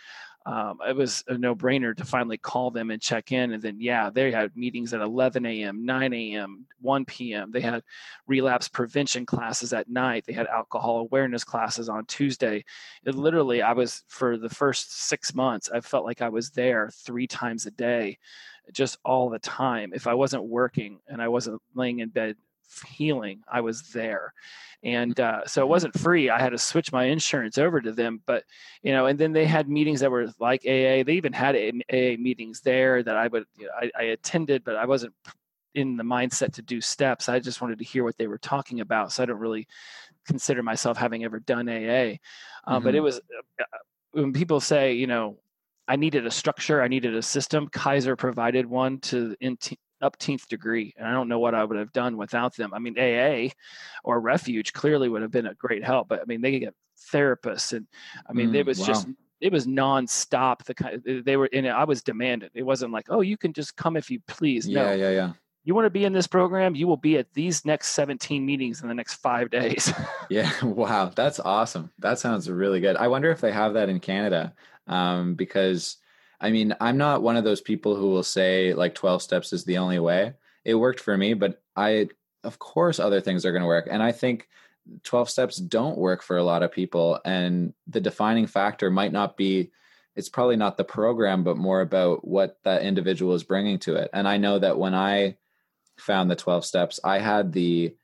[0.45, 3.51] um, it was a no brainer to finally call them and check in.
[3.51, 7.51] And then, yeah, they had meetings at 11 a.m., 9 a.m., 1 p.m.
[7.51, 7.83] They had
[8.25, 10.25] relapse prevention classes at night.
[10.25, 12.65] They had alcohol awareness classes on Tuesday.
[13.05, 16.89] It literally, I was for the first six months, I felt like I was there
[16.91, 18.17] three times a day,
[18.71, 19.91] just all the time.
[19.93, 22.35] If I wasn't working and I wasn't laying in bed
[22.87, 24.33] healing, I was there
[24.83, 28.21] and uh, so it wasn't free i had to switch my insurance over to them
[28.25, 28.43] but
[28.81, 32.17] you know and then they had meetings that were like aa they even had aa
[32.17, 35.13] meetings there that i would you know, I, I attended but i wasn't
[35.75, 38.79] in the mindset to do steps i just wanted to hear what they were talking
[38.79, 39.67] about so i don't really
[40.25, 42.83] consider myself having ever done aa uh, mm-hmm.
[42.83, 43.03] but it mm-hmm.
[43.03, 43.77] was uh, uh,
[44.11, 45.37] when people say you know
[45.87, 47.67] I needed a structure, I needed a system.
[47.67, 49.57] Kaiser provided one to in,
[50.01, 52.73] upteenth degree, and I don't know what I would have done without them.
[52.73, 53.49] I mean, AA
[54.03, 56.75] or Refuge clearly would have been a great help, but I mean, they could get
[57.11, 57.87] therapists, and
[58.29, 58.85] I mean, mm, it was wow.
[58.87, 59.07] just
[59.39, 60.63] it was nonstop.
[60.63, 61.71] The kind they were in it.
[61.71, 62.51] I was demanded.
[62.53, 64.67] It wasn't like, oh, you can just come if you please.
[64.67, 64.93] Yeah, no.
[64.93, 65.33] yeah, yeah.
[65.63, 66.73] You want to be in this program?
[66.73, 69.93] You will be at these next 17 meetings in the next five days.
[70.29, 71.91] yeah, wow, that's awesome.
[71.99, 72.95] That sounds really good.
[72.95, 74.53] I wonder if they have that in Canada,
[74.87, 75.97] um, because
[76.41, 79.63] I mean, I'm not one of those people who will say like 12 steps is
[79.63, 80.33] the only way.
[80.65, 82.09] It worked for me, but I,
[82.43, 83.87] of course, other things are going to work.
[83.89, 84.49] And I think
[85.03, 87.19] 12 steps don't work for a lot of people.
[87.23, 89.71] And the defining factor might not be,
[90.15, 94.09] it's probably not the program, but more about what that individual is bringing to it.
[94.11, 95.37] And I know that when I
[95.97, 97.95] found the 12 steps, I had the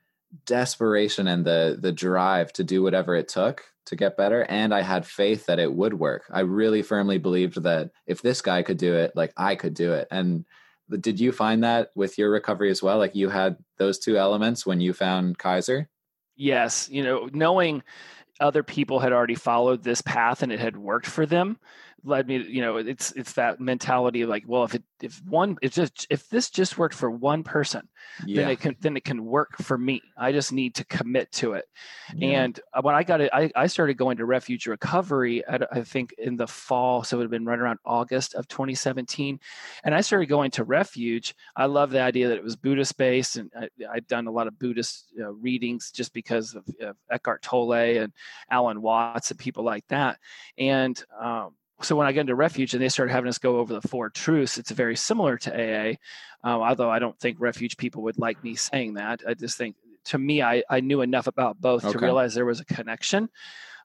[0.46, 4.82] desperation and the the drive to do whatever it took to get better and i
[4.82, 6.24] had faith that it would work.
[6.32, 9.94] I really firmly believed that if this guy could do it like i could do
[9.94, 10.08] it.
[10.12, 10.46] And
[11.00, 12.98] did you find that with your recovery as well?
[12.98, 15.90] Like you had those two elements when you found kaiser?
[16.36, 16.88] Yes.
[16.90, 17.84] You know knowing
[18.40, 21.58] other people had already followed this path and it had worked for them
[22.04, 25.58] led me you know it's it's that mentality of like well if it if one
[25.62, 27.88] if just if this just worked for one person
[28.26, 28.42] yeah.
[28.42, 30.02] then it can then it can work for me.
[30.18, 31.66] I just need to commit to it.
[32.16, 32.42] Yeah.
[32.42, 35.82] and uh, when i got it I, I started going to refuge recovery at, i
[35.82, 39.40] think in the fall so it would have been right around august of 2017
[39.84, 41.36] and i started going to refuge.
[41.56, 44.48] I love the idea that it was buddhist based and I, had done a lot
[44.48, 48.14] of buddhist know, readings just because of, of eckhart tolle and
[48.50, 50.20] alan watts and people like that.
[50.58, 53.74] And um, so when I get into refuge and they started having us go over
[53.74, 55.96] the four truths, it's very similar to AA.
[56.44, 59.22] Um, although I don't think refuge people would like me saying that.
[59.28, 61.94] I just think to me, I, I knew enough about both okay.
[61.94, 63.30] to realize there was a connection.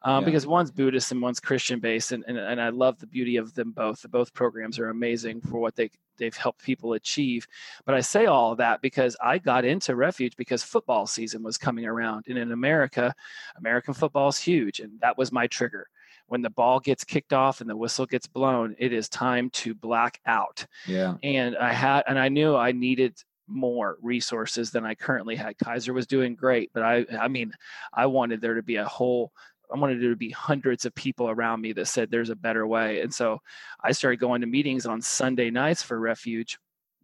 [0.04, 0.26] Um, yeah.
[0.26, 3.54] Because one's Buddhist and one's Christian based, and, and, and I love the beauty of
[3.54, 4.02] them both.
[4.02, 7.46] The both programs are amazing for what they they've helped people achieve.
[7.84, 11.56] But I say all of that because I got into Refuge because football season was
[11.56, 13.14] coming around, and in America,
[13.56, 15.88] American football is huge, and that was my trigger
[16.26, 19.74] when the ball gets kicked off and the whistle gets blown, it is time to
[19.74, 20.66] black out.
[20.86, 21.14] Yeah.
[21.22, 25.58] And I had, and I knew I needed more resources than I currently had.
[25.58, 27.52] Kaiser was doing great, but I, I mean,
[27.92, 29.32] I wanted there to be a whole,
[29.72, 32.66] I wanted there to be hundreds of people around me that said there's a better
[32.66, 33.00] way.
[33.00, 33.40] And so
[33.82, 36.58] I started going to meetings on Sunday nights for refuge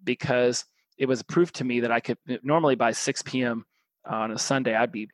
[0.04, 0.64] because
[0.96, 3.64] it was proof to me that I could normally by 6 p.m.
[4.04, 5.08] on a Sunday, I'd be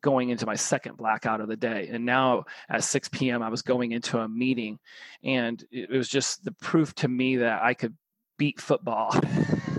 [0.00, 1.88] going into my second blackout of the day.
[1.92, 4.78] And now at 6 p.m., I was going into a meeting,
[5.22, 7.94] and it was just the proof to me that I could
[8.38, 9.14] beat football.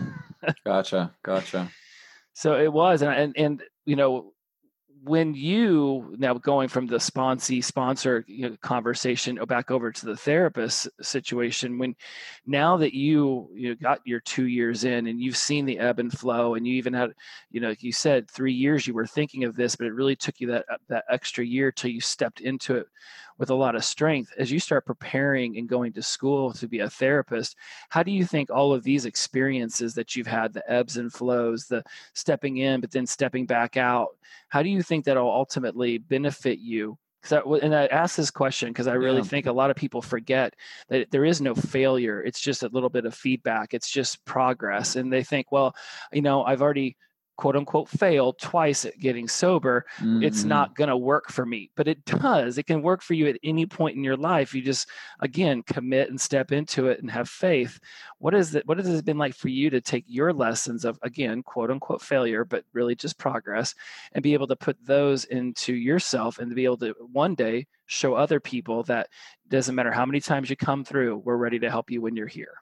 [0.65, 1.69] gotcha, gotcha.
[2.33, 4.33] So it was, and and, and you know,
[5.05, 10.05] when you now going from the sponsee sponsor you know, conversation oh, back over to
[10.07, 11.95] the therapist situation when
[12.47, 16.11] now that you you got your two years in and you've seen the ebb and
[16.11, 17.11] flow and you even had
[17.51, 20.39] you know you said three years you were thinking of this but it really took
[20.39, 22.87] you that that extra year till you stepped into it
[23.37, 26.79] with a lot of strength as you start preparing and going to school to be
[26.79, 27.55] a therapist
[27.89, 31.65] how do you think all of these experiences that you've had the ebbs and flows
[31.67, 34.09] the stepping in but then stepping back out
[34.49, 36.97] how do you think that'll ultimately benefit you
[37.31, 39.23] I, and I ask this question because I really yeah.
[39.23, 40.53] think a lot of people forget
[40.89, 42.21] that there is no failure.
[42.21, 43.73] It's just a little bit of feedback.
[43.73, 45.75] It's just progress, and they think, well,
[46.11, 46.97] you know, I've already
[47.37, 50.23] quote unquote fail twice at getting sober, mm-hmm.
[50.23, 51.69] it's not going to work for me.
[51.75, 52.57] But it does.
[52.57, 54.53] It can work for you at any point in your life.
[54.53, 57.79] You just again commit and step into it and have faith.
[58.19, 60.99] What is it what has it been like for you to take your lessons of
[61.01, 63.75] again, quote unquote failure, but really just progress
[64.13, 67.67] and be able to put those into yourself and to be able to one day
[67.87, 69.09] show other people that
[69.49, 72.27] doesn't matter how many times you come through, we're ready to help you when you're
[72.27, 72.55] here.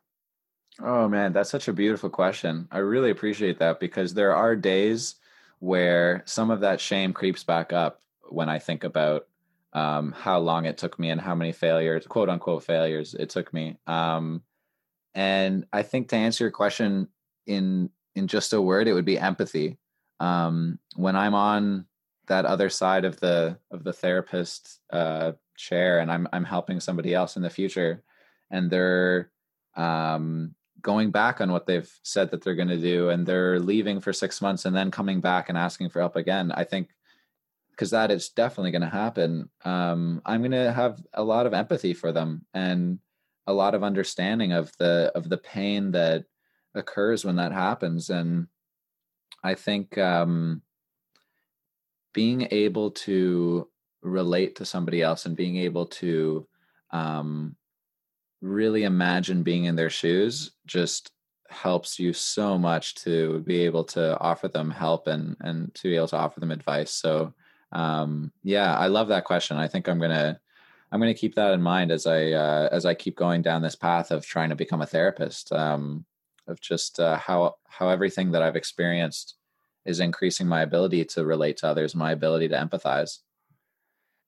[0.81, 2.67] Oh man, that's such a beautiful question.
[2.71, 5.15] I really appreciate that because there are days
[5.59, 9.27] where some of that shame creeps back up when I think about
[9.73, 13.53] um, how long it took me and how many failures, quote unquote failures, it took
[13.53, 13.77] me.
[13.87, 14.43] Um,
[15.13, 17.07] and I think to answer your question
[17.45, 19.77] in in just a word, it would be empathy.
[20.19, 21.85] Um, when I'm on
[22.27, 27.13] that other side of the of the therapist uh, chair and I'm I'm helping somebody
[27.13, 28.03] else in the future,
[28.49, 29.31] and they're
[29.75, 33.99] um, going back on what they've said that they're going to do and they're leaving
[33.99, 36.89] for six months and then coming back and asking for help again i think
[37.73, 39.49] because that is definitely going to happen.
[39.65, 42.99] Um, i'm going to have a lot of empathy for them and
[43.47, 46.25] a lot of understanding of the of the pain that
[46.75, 48.09] occurs when that happens.
[48.09, 48.47] And
[49.43, 50.61] i think um,
[52.13, 53.67] being able to
[54.01, 56.47] relate to somebody else and being able to
[56.91, 57.55] um,
[58.43, 61.11] really imagine being in their shoes just
[61.49, 65.95] helps you so much to be able to offer them help and and to be
[65.95, 66.91] able to offer them advice.
[66.91, 67.33] So
[67.71, 69.57] um, yeah i love that question.
[69.57, 70.39] I think i'm gonna
[70.91, 73.75] i'm gonna keep that in mind as i uh, as i keep going down this
[73.75, 76.05] path of trying to become a therapist um,
[76.47, 79.35] of just uh, how how everything that i've experienced
[79.85, 83.19] is increasing my ability to relate to others my ability to empathize.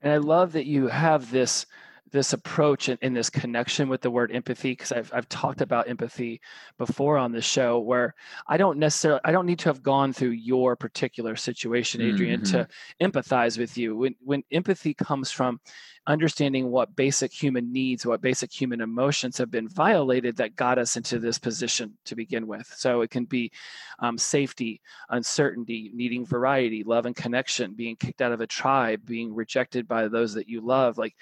[0.01, 1.65] And i love that you have this
[2.11, 5.89] this approach and, and, this connection with the word empathy because I've, I've talked about
[5.89, 6.41] empathy
[6.77, 8.13] before on the show where
[8.47, 12.57] i don't necessarily i don't need to have gone through your particular situation adrian mm-hmm.
[12.57, 12.67] to
[13.01, 15.59] empathize with you when when empathy comes from
[16.07, 20.97] understanding what basic human needs what basic human emotions have been violated that got us
[20.97, 23.51] into this position to begin with so it can be
[23.99, 29.33] um, safety uncertainty needing variety love and connection being kicked out of a tribe being
[29.33, 31.15] rejected by those that you love like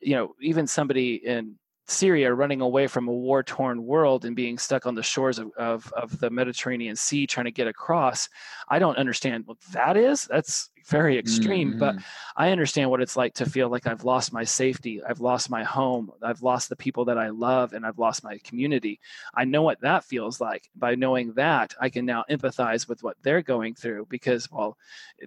[0.00, 1.56] you know, even somebody in
[1.88, 5.50] Syria running away from a war torn world and being stuck on the shores of,
[5.56, 8.28] of, of, the Mediterranean Sea trying to get across.
[8.68, 10.26] I don't understand what that is.
[10.26, 11.78] That's very extreme, mm-hmm.
[11.78, 11.96] but
[12.36, 15.64] I understand what it's like to feel like I've lost my safety, I've lost my
[15.64, 19.00] home, I've lost the people that I love, and I've lost my community.
[19.34, 20.68] I know what that feels like.
[20.74, 24.76] By knowing that, I can now empathize with what they're going through because, well,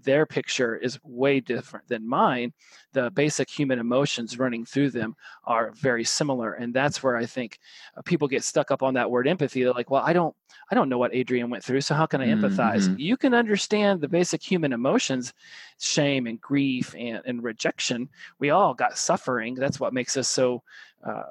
[0.04, 2.54] their picture is way different than mine.
[2.94, 7.60] The basic human emotions running through them are very similar, and that's where I think
[7.96, 9.64] uh, people get stuck up on that word empathy.
[9.64, 10.36] They're like, "Well, I don't,
[10.70, 13.00] I don't know what Adrian went through, so how can I empathize?" Mm-hmm.
[13.00, 15.34] You can understand the basic human emotions
[15.80, 18.10] shame and grief and, and rejection.
[18.40, 19.56] We all got suffering.
[19.56, 20.64] That's what makes us so
[21.04, 21.24] uh,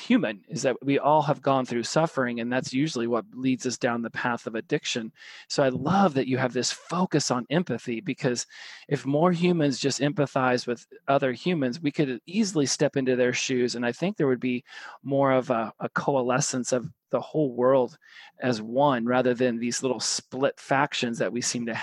[0.00, 3.76] human is that we all have gone through suffering and that's usually what leads us
[3.76, 5.12] down the path of addiction
[5.48, 8.46] so i love that you have this focus on empathy because
[8.88, 13.74] if more humans just empathize with other humans we could easily step into their shoes
[13.74, 14.64] and i think there would be
[15.02, 17.96] more of a, a coalescence of the whole world
[18.40, 21.80] as one rather than these little split factions that we seem to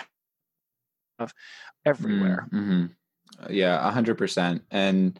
[1.19, 1.33] have
[1.85, 2.47] everywhere.
[2.51, 2.85] Mm-hmm.
[3.49, 4.63] Yeah, a hundred percent.
[4.71, 5.19] And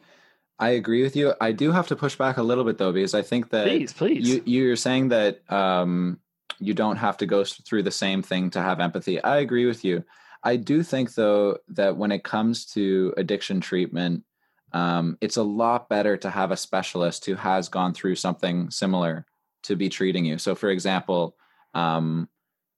[0.57, 1.33] I agree with you.
[1.41, 3.93] I do have to push back a little bit though, because I think that please,
[3.93, 4.27] please.
[4.27, 6.19] you you're saying that um,
[6.59, 9.21] you don't have to go through the same thing to have empathy.
[9.21, 10.03] I agree with you.
[10.43, 14.23] I do think though that when it comes to addiction treatment,
[14.71, 19.25] um, it's a lot better to have a specialist who has gone through something similar
[19.63, 20.37] to be treating you.
[20.37, 21.35] So, for example,
[21.73, 22.29] um,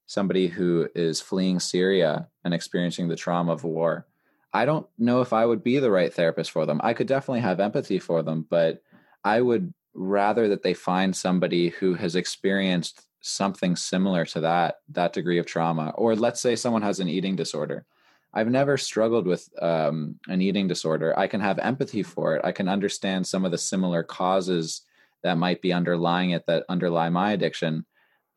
[0.06, 4.06] somebody who is fleeing Syria and experiencing the trauma of war.
[4.58, 6.80] I don't know if I would be the right therapist for them.
[6.82, 8.82] I could definitely have empathy for them, but
[9.22, 15.12] I would rather that they find somebody who has experienced something similar to that that
[15.12, 17.84] degree of trauma or let's say someone has an eating disorder.
[18.34, 21.16] I've never struggled with um, an eating disorder.
[21.16, 22.44] I can have empathy for it.
[22.44, 24.82] I can understand some of the similar causes
[25.22, 27.86] that might be underlying it that underlie my addiction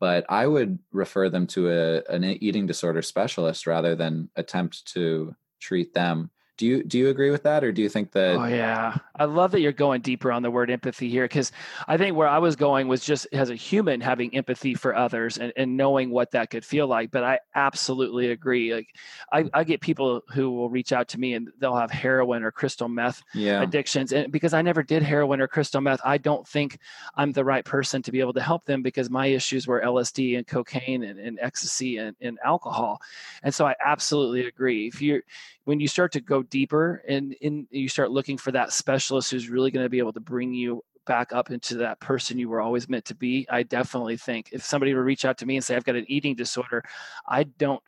[0.01, 5.36] but I would refer them to a, an eating disorder specialist rather than attempt to
[5.62, 6.30] treat them.
[6.62, 8.36] Do you do you agree with that, or do you think that?
[8.36, 11.52] Oh yeah, I love that you're going deeper on the word empathy here because
[11.88, 15.39] I think where I was going was just as a human having empathy for others
[15.39, 17.10] and, and knowing what that could feel like.
[17.10, 18.75] But I absolutely agree.
[18.75, 18.96] Like
[19.31, 22.52] I, I get people who will reach out to me and they'll have heroin or
[22.52, 23.63] crystal meth yeah.
[23.63, 26.77] addictions, and because I never did heroin or crystal meth, I don't think
[27.15, 30.38] I'm the right person to be able to help them because my issues were LSD
[30.38, 33.02] and cocaine and, and ecstasy and, and alcohol,
[33.42, 34.85] and so I absolutely agree.
[34.85, 35.23] If you're
[35.65, 39.49] when you start to go deeper and in you start looking for that specialist who's
[39.49, 42.62] really going to be able to bring you back up into that person you were
[42.62, 45.65] always meant to be i definitely think if somebody would reach out to me and
[45.65, 46.83] say i've got an eating disorder
[47.27, 47.81] i don't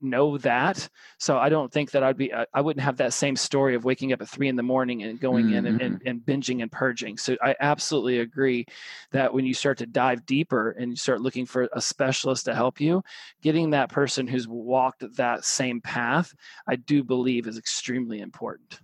[0.00, 0.88] know that.
[1.18, 4.12] So I don't think that I'd be, I wouldn't have that same story of waking
[4.12, 5.54] up at three in the morning and going mm-hmm.
[5.54, 6.08] in and, and, mm-hmm.
[6.08, 7.16] and, binging and purging.
[7.16, 8.66] So I absolutely agree
[9.12, 12.54] that when you start to dive deeper and you start looking for a specialist to
[12.54, 13.02] help you,
[13.42, 16.34] getting that person who's walked that same path,
[16.66, 18.80] I do believe is extremely important.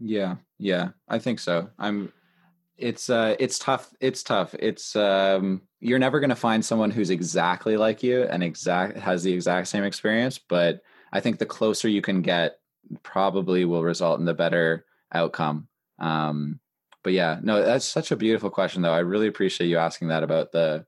[0.00, 0.36] Yeah.
[0.58, 0.88] Yeah.
[1.08, 1.70] I think so.
[1.78, 2.12] I'm,
[2.80, 4.54] it's uh it's tough it's tough.
[4.58, 9.22] It's um you're never going to find someone who's exactly like you and exact has
[9.22, 12.58] the exact same experience but i think the closer you can get
[13.02, 15.68] probably will result in the better outcome.
[15.98, 16.60] Um
[17.02, 18.92] but yeah no that's such a beautiful question though.
[18.92, 20.86] I really appreciate you asking that about the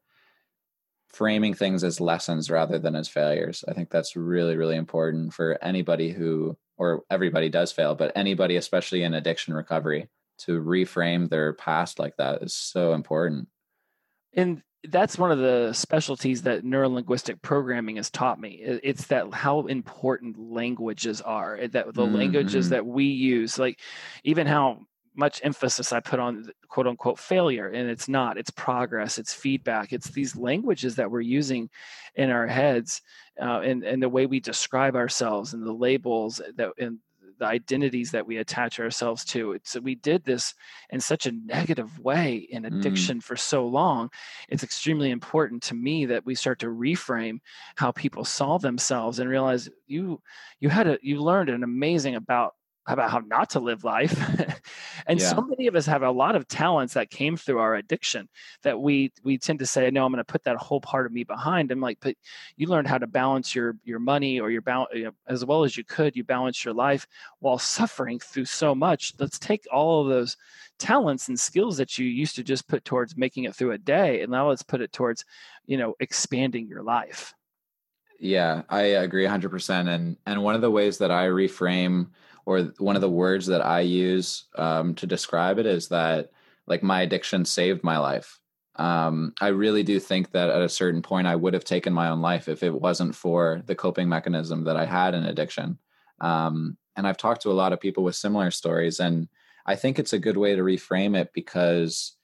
[1.09, 3.65] framing things as lessons rather than as failures.
[3.69, 8.57] I think that's really really important for anybody who or everybody does fail but anybody
[8.57, 10.09] especially in addiction recovery
[10.47, 13.49] to reframe their past like that is so important.
[14.35, 18.61] And that's one of the specialties that neurolinguistic programming has taught me.
[18.63, 22.15] It's that how important languages are, that the mm-hmm.
[22.15, 23.79] languages that we use, like
[24.25, 24.81] even how
[25.15, 29.93] much emphasis I put on quote unquote failure, and it's not, it's progress, it's feedback,
[29.93, 31.71] it's these languages that we're using
[32.17, 33.03] in our heads,
[33.41, 36.99] uh, and, and the way we describe ourselves and the labels that and
[37.39, 39.53] the identities that we attach ourselves to.
[39.53, 40.55] It's we did this
[40.91, 42.67] in such a negative way in mm.
[42.67, 43.23] addiction mm.
[43.23, 44.11] for so long.
[44.49, 47.39] It's extremely important to me that we start to reframe
[47.77, 50.21] how people saw themselves and realize you
[50.61, 52.55] you had a you learned an amazing about
[52.87, 54.19] about how not to live life.
[55.07, 55.31] and yeah.
[55.31, 58.29] so many of us have a lot of talents that came through our addiction
[58.63, 61.13] that we we tend to say, no, I'm going to put that whole part of
[61.13, 61.71] me behind.
[61.71, 62.17] I'm like, but
[62.57, 65.65] you learned how to balance your your money or your balance you know, as well
[65.65, 66.17] as you could.
[66.17, 67.07] You balance your life
[67.39, 69.13] while suffering through so much.
[69.19, 70.37] Let's take all of those
[70.79, 74.23] talents and skills that you used to just put towards making it through a day,
[74.23, 75.25] and now let's put it towards,
[75.67, 77.33] you know, expanding your life.
[78.19, 79.89] Yeah, I agree 100%.
[79.89, 82.09] And and one of the ways that I reframe
[82.45, 86.31] or one of the words that I use um, to describe it is that
[86.67, 88.39] like my addiction saved my life.
[88.77, 92.09] Um, I really do think that at a certain point I would have taken my
[92.09, 95.79] own life if it wasn't for the coping mechanism that I had in addiction.
[96.21, 99.29] Um, and I've talked to a lot of people with similar stories, and
[99.67, 102.17] I think it's a good way to reframe it because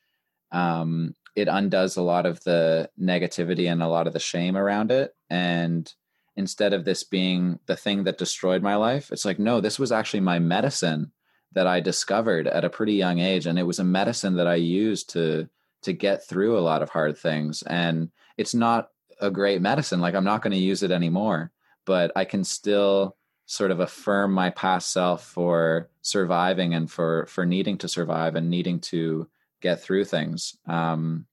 [0.53, 4.91] um, it undoes a lot of the negativity and a lot of the shame around
[4.91, 5.15] it.
[5.31, 5.93] And
[6.39, 9.93] instead of this being the thing that destroyed my life it's like no this was
[9.93, 11.13] actually my medicine
[11.53, 13.47] that i discovered at a pretty young age.
[13.47, 15.49] And it was a medicine that i used to
[15.83, 17.63] to get through a lot of hard things.
[17.63, 18.89] And it's not
[19.21, 20.01] a great medicine.
[20.01, 21.51] Like i'm not going to use it anymore
[21.85, 23.17] but i can still
[23.47, 28.51] sort of affirm my past self for surviving and for for needing to survive and
[28.51, 29.27] needing to
[29.61, 30.57] get through things.
[30.67, 31.27] Um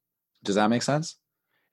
[0.43, 1.17] does that make sense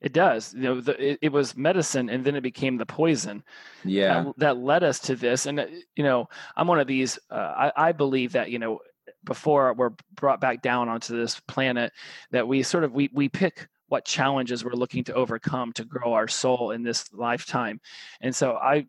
[0.02, 0.52] it does.
[0.52, 3.42] You know, the, it, it, was medicine, and then it became the poison.
[3.84, 5.46] Yeah, that, that led us to this.
[5.46, 7.18] And uh, you know, I'm one of these.
[7.30, 8.80] Uh, I, I believe that you know,
[9.24, 11.92] before we're brought back down onto this planet,
[12.32, 16.14] that we sort of we we pick what challenges we're looking to overcome to grow
[16.14, 17.80] our soul in this lifetime.
[18.20, 18.86] And so I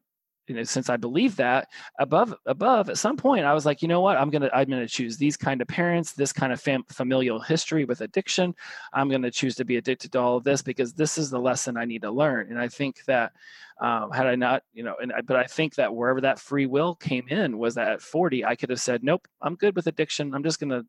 [0.48, 1.68] you know since i believe that
[2.00, 4.18] above above at some point i was like you know what?
[4.18, 7.86] I'm gonna i'm gonna choose these kind of parents this kind of fam- familial history
[7.86, 8.56] with addiction.
[8.94, 11.78] I'm gonna choose to be addicted to all of this because this is the lesson
[11.78, 12.50] i need to learn.
[12.50, 13.34] And i think that
[13.82, 16.66] um, had i not you know and I, but i think that wherever that free
[16.66, 19.88] will came in was that at 40 i could have said nope i'm good with
[19.88, 20.84] addiction i'm just gonna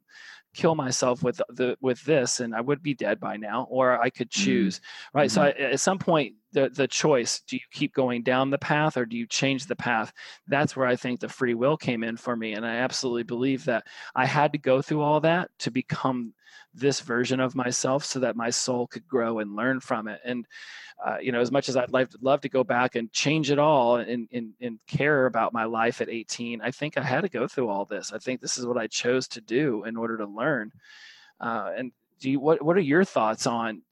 [0.55, 4.09] kill myself with the with this and i would be dead by now or i
[4.09, 4.45] could mm-hmm.
[4.45, 5.18] choose mm-hmm.
[5.18, 8.59] right so I, at some point the the choice do you keep going down the
[8.59, 10.12] path or do you change the path
[10.47, 13.64] that's where i think the free will came in for me and i absolutely believe
[13.64, 16.32] that i had to go through all that to become
[16.75, 20.20] this version of myself so that my soul could grow and learn from it.
[20.25, 20.47] And
[21.05, 23.59] uh, you know as much as i'd love, love to go back and change it
[23.59, 27.29] all and, and, and care about my life at 18 i think i had to
[27.29, 28.12] go through all this.
[28.12, 30.70] I think this is what i chose to do in order to learn.
[31.41, 33.83] Uh, and do you what, what are your thoughts on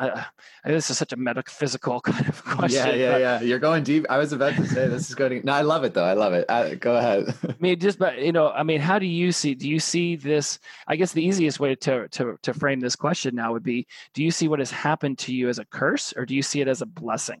[0.00, 0.22] uh,
[0.64, 2.86] this is such a metaphysical kind of question.
[2.86, 3.40] Yeah, yeah, yeah.
[3.40, 4.06] You're going deep.
[4.08, 5.40] I was about to say this is going.
[5.40, 6.04] To, No, I love it though.
[6.04, 6.46] I love it.
[6.48, 7.34] Uh, go ahead.
[7.46, 9.54] I mean, just but you know, I mean, how do you see?
[9.54, 10.58] Do you see this?
[10.88, 14.24] I guess the easiest way to to to frame this question now would be: Do
[14.24, 16.68] you see what has happened to you as a curse, or do you see it
[16.68, 17.40] as a blessing?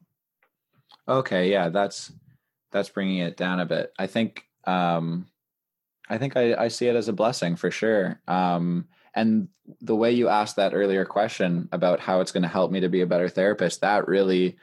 [1.08, 2.12] Okay, yeah, that's
[2.70, 3.92] that's bringing it down a bit.
[3.98, 5.26] I think um,
[6.08, 8.20] I think I, I see it as a blessing for sure.
[8.28, 9.48] Um, and
[9.80, 12.88] the way you asked that earlier question about how it's going to help me to
[12.88, 14.56] be a better therapist, that really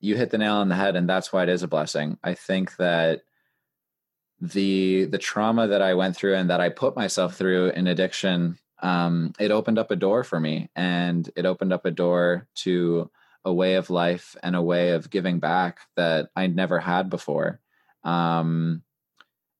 [0.00, 2.18] you hit the nail on the head, and that's why it is a blessing.
[2.22, 3.22] I think that
[4.40, 8.58] the the trauma that I went through and that I put myself through in addiction,
[8.82, 13.10] um, it opened up a door for me, and it opened up a door to
[13.44, 17.60] a way of life and a way of giving back that I never had before.
[18.04, 18.82] Um,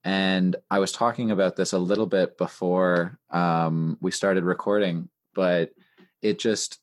[0.05, 5.71] and I was talking about this a little bit before um, we started recording, but
[6.21, 6.79] it just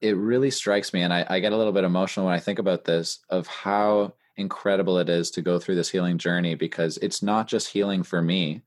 [0.00, 2.58] it really strikes me, and I, I get a little bit emotional when I think
[2.58, 7.22] about this of how incredible it is to go through this healing journey because it's
[7.22, 8.62] not just healing for me;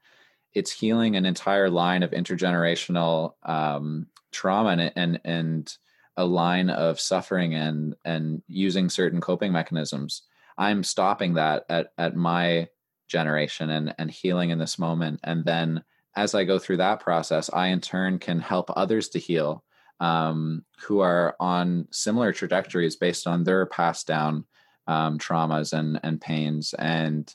[0.54, 5.78] it's healing an entire line of intergenerational um, trauma and and and
[6.18, 10.24] a line of suffering and and using certain coping mechanisms.
[10.58, 12.68] I'm stopping that at at my
[13.14, 15.22] generation and and healing in this moment.
[15.24, 15.84] And then
[16.16, 19.64] as i go through that process i in turn can help others to heal
[20.00, 24.46] um, who are on similar trajectories based on their passed down
[24.88, 26.74] um, traumas and and pains.
[26.74, 27.34] And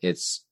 [0.00, 0.44] it's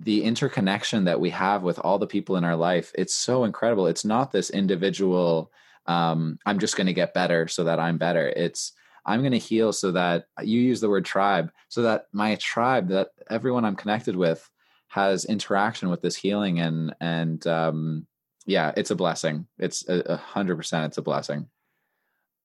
[0.00, 3.86] the interconnection that we have with all the people in our life it's so incredible.
[3.86, 5.52] It's not this individual
[5.86, 8.26] um, i'm just going to get better so that i'm better.
[8.44, 8.72] It's
[9.06, 12.88] I'm going to heal so that you use the word tribe, so that my tribe,
[12.88, 14.48] that everyone I'm connected with,
[14.88, 18.06] has interaction with this healing, and and um,
[18.46, 19.46] yeah, it's a blessing.
[19.58, 21.48] It's a hundred percent, it's a blessing.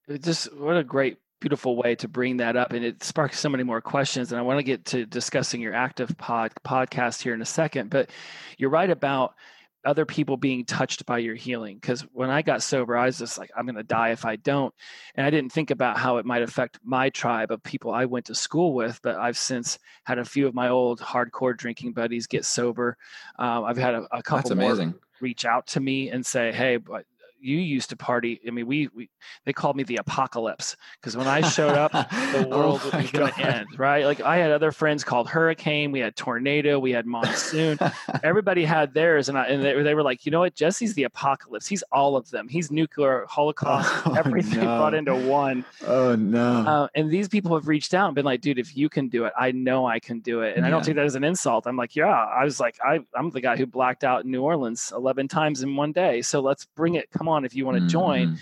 [0.08, 3.48] It just what a great beautiful way to bring that up and it sparks so
[3.48, 7.34] many more questions and i want to get to discussing your Addictive Pod podcast here
[7.34, 8.10] in a second but
[8.58, 9.36] you're right about
[9.90, 11.76] other people being touched by your healing.
[11.76, 14.36] Because when i got sober i was just like i'm going to die if i
[14.36, 14.74] don't.
[15.16, 18.26] And i didn't think about how it might affect my tribe of people i went
[18.28, 22.28] to school with but i've since had a few of my old hardcore drinking buddies
[22.28, 22.96] get sober.
[23.40, 26.78] Um, i've had a, a couple more reach out to me and say hey
[27.40, 28.40] you used to party.
[28.48, 29.10] I mean, we, we
[29.46, 33.12] they called me the apocalypse because when I showed up, the oh world oh was
[33.12, 33.68] going to end.
[33.78, 34.06] Right?
[34.06, 37.78] Like I had other friends called hurricane, we had tornado, we had monsoon.
[38.24, 40.56] Everybody had theirs, and I, and they, they, were like, you know what?
[40.56, 41.68] Jesse's the apocalypse.
[41.68, 42.48] He's all of them.
[42.48, 44.78] He's nuclear holocaust, oh, everything no.
[44.78, 45.66] brought into one.
[45.86, 46.60] Oh no!
[46.66, 49.26] Uh, and these people have reached out and been like, dude, if you can do
[49.26, 50.56] it, I know I can do it.
[50.56, 50.68] And yeah.
[50.68, 51.68] I don't take that as an insult.
[51.68, 54.42] I'm like, yeah, I was like, I, I'm the guy who blacked out in New
[54.44, 56.22] Orleans 11 times in one day.
[56.22, 57.10] So let's bring it.
[57.12, 57.90] Come on if you want to mm-hmm.
[57.90, 58.40] join.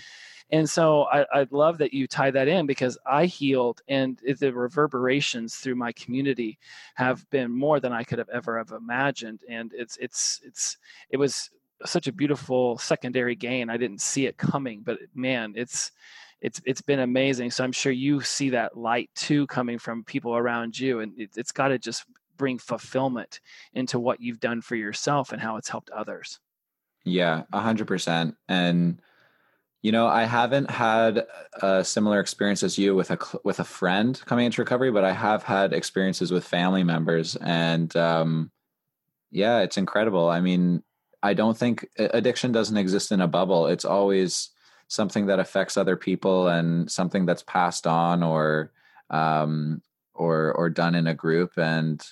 [0.50, 4.52] And so I, I love that you tie that in because I healed and the
[4.52, 6.58] reverberations through my community
[6.94, 9.40] have been more than I could have ever have imagined.
[9.48, 10.78] And it's it's it's
[11.10, 11.50] it was
[11.84, 13.68] such a beautiful secondary gain.
[13.70, 15.92] I didn't see it coming, but man, it's
[16.40, 17.50] it's it's been amazing.
[17.50, 21.30] So I'm sure you see that light too coming from people around you, and it,
[21.36, 22.04] it's got to just
[22.36, 23.40] bring fulfillment
[23.74, 26.40] into what you've done for yourself and how it's helped others.
[27.08, 28.36] Yeah, a hundred percent.
[28.48, 29.00] And
[29.82, 31.26] you know, I haven't had
[31.62, 35.12] a similar experience as you with a with a friend coming into recovery, but I
[35.12, 38.50] have had experiences with family members, and um,
[39.30, 40.28] yeah, it's incredible.
[40.28, 40.82] I mean,
[41.22, 43.66] I don't think addiction doesn't exist in a bubble.
[43.68, 44.50] It's always
[44.88, 48.72] something that affects other people and something that's passed on or
[49.10, 49.80] um,
[50.12, 52.04] or or done in a group, and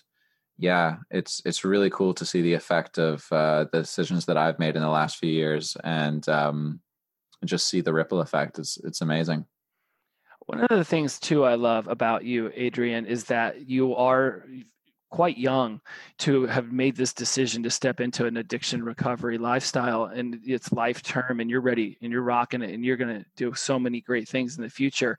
[0.58, 4.58] yeah, it's it's really cool to see the effect of uh, the decisions that I've
[4.58, 6.80] made in the last few years, and um,
[7.44, 8.58] just see the ripple effect.
[8.58, 9.44] It's it's amazing.
[10.46, 14.44] One of the things too I love about you, Adrian, is that you are
[15.10, 15.80] quite young
[16.18, 21.02] to have made this decision to step into an addiction recovery lifestyle and it's life
[21.02, 24.00] term and you're ready and you're rocking it and you're going to do so many
[24.00, 25.16] great things in the future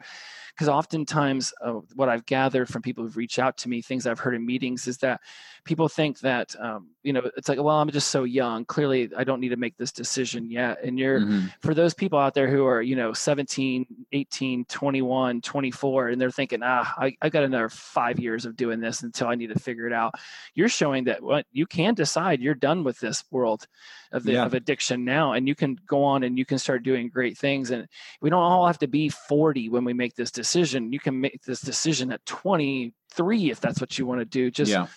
[0.57, 4.17] because oftentimes uh, what I've gathered from people who've reached out to me, things I've
[4.17, 5.21] heard in meetings, is that
[5.65, 8.65] people think that um, you know it's like, well, I'm just so young.
[8.65, 10.83] Clearly, I don't need to make this decision yet.
[10.83, 11.47] And you're mm-hmm.
[11.61, 16.31] for those people out there who are you know 17, 18, 21, 24, and they're
[16.31, 19.59] thinking, ah, I, I got another five years of doing this until I need to
[19.59, 20.15] figure it out.
[20.55, 23.67] You're showing that what you can decide you're done with this world
[24.11, 24.45] of, the, yeah.
[24.45, 27.69] of addiction now, and you can go on and you can start doing great things.
[27.69, 27.87] And
[28.21, 31.19] we don't all have to be 40 when we make this decision decision you can
[31.19, 34.87] make this decision at 23 if that's what you want to do just yeah.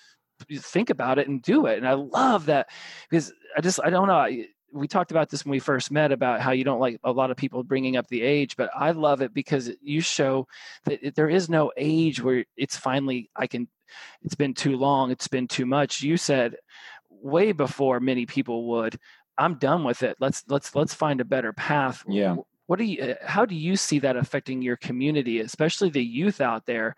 [0.59, 2.69] think about it and do it and i love that
[3.09, 4.29] because i just i don't know
[4.73, 7.31] we talked about this when we first met about how you don't like a lot
[7.31, 10.47] of people bringing up the age, but I love it because you show
[10.85, 13.69] that there is no age where it's finally I can.
[14.23, 15.11] It's been too long.
[15.11, 16.03] It's been too much.
[16.03, 16.57] You said
[17.09, 18.99] way before many people would.
[19.37, 20.17] I'm done with it.
[20.21, 22.05] Let's let's let's find a better path.
[22.07, 22.37] Yeah.
[22.71, 23.17] What do you?
[23.21, 26.95] How do you see that affecting your community, especially the youth out there?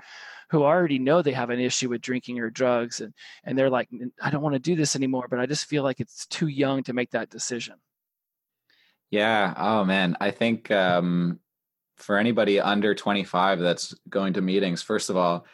[0.51, 3.15] who already know they have an issue with drinking or drugs and
[3.45, 3.89] and they're like
[4.21, 6.83] I don't want to do this anymore but I just feel like it's too young
[6.83, 7.77] to make that decision.
[9.11, 11.41] Yeah, oh man, I think um
[11.97, 15.47] for anybody under 25 that's going to meetings first of all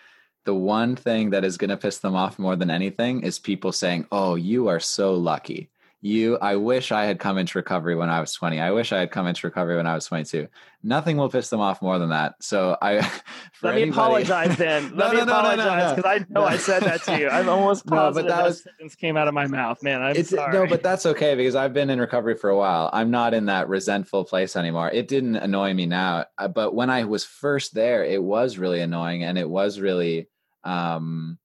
[0.45, 3.71] the one thing that is going to piss them off more than anything is people
[3.71, 5.71] saying, "Oh, you are so lucky."
[6.01, 8.99] You i wish i had come into recovery when i was 20 i wish i
[8.99, 10.49] had come into recovery when i was 22
[10.83, 12.35] nothing will piss them off more than that.
[12.41, 12.95] So i
[13.63, 13.91] let me anybody...
[13.91, 14.85] apologize then.
[14.97, 17.29] Let no, me no, apologize because no, i know i said that to you.
[17.31, 18.63] I'm almost positive but that, was...
[18.63, 19.83] sentence came out of my mouth.
[19.83, 20.53] Man i'm it's, sorry.
[20.53, 22.91] no but that's okay because i've been in recovery for a while.
[22.93, 24.91] I'm not in that resentful place anymore.
[24.91, 28.81] It didn't annoy me now uh, but when i was first there it was really
[28.81, 30.29] annoying and it was really
[30.65, 31.39] um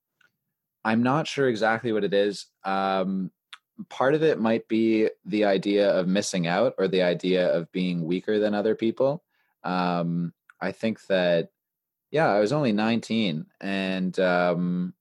[0.86, 2.46] i'm not sure exactly what it is.
[2.64, 3.32] Um
[3.90, 8.06] part of it might be the idea of missing out or the idea of being
[8.06, 9.24] weaker than other people.
[9.64, 11.50] Um, I think that,
[12.12, 14.94] yeah, I was only 19 and um,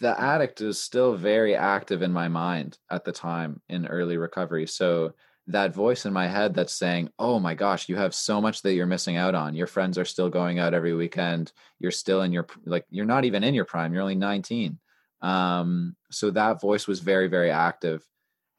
[0.00, 4.66] the addict is still very active in my mind at the time in early recovery.
[4.66, 5.14] So
[5.46, 8.74] that voice in my head that's saying, oh my gosh, you have so much that
[8.74, 9.54] you're missing out on.
[9.54, 11.52] Your friends are still going out every weekend.
[11.78, 13.92] You're still in your, like, you're not even in your prime.
[13.92, 14.78] You're only 19
[15.20, 18.04] um, so that voice was very, very active.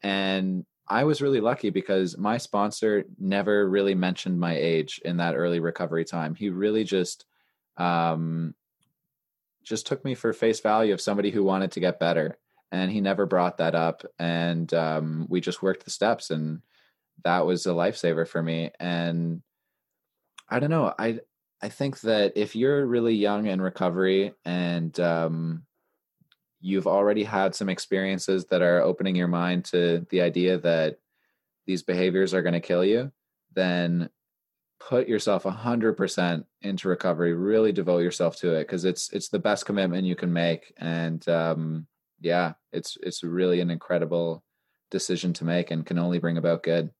[0.02, 5.36] And I was really lucky because my sponsor never really mentioned my age in that
[5.36, 6.34] early recovery time.
[6.34, 7.26] He really just
[7.76, 8.54] um,
[9.62, 12.38] just took me for face value of somebody who wanted to get better,
[12.72, 14.04] and he never brought that up.
[14.18, 16.62] And um, we just worked the steps, and
[17.24, 18.70] that was a lifesaver for me.
[18.80, 19.42] And
[20.48, 21.20] I don't know, I
[21.62, 25.62] I think that if you're really young in recovery and um,
[26.60, 30.98] you've already had some experiences that are opening your mind to the idea that
[31.66, 33.10] these behaviors are going to kill you,
[33.54, 34.10] then
[34.78, 37.34] put yourself 100% into recovery.
[37.34, 40.72] Really devote yourself to it because it's it's the best commitment you can make.
[40.78, 41.86] And um,
[42.20, 44.44] yeah it's it's really an incredible
[44.90, 46.90] decision to make and can only bring about good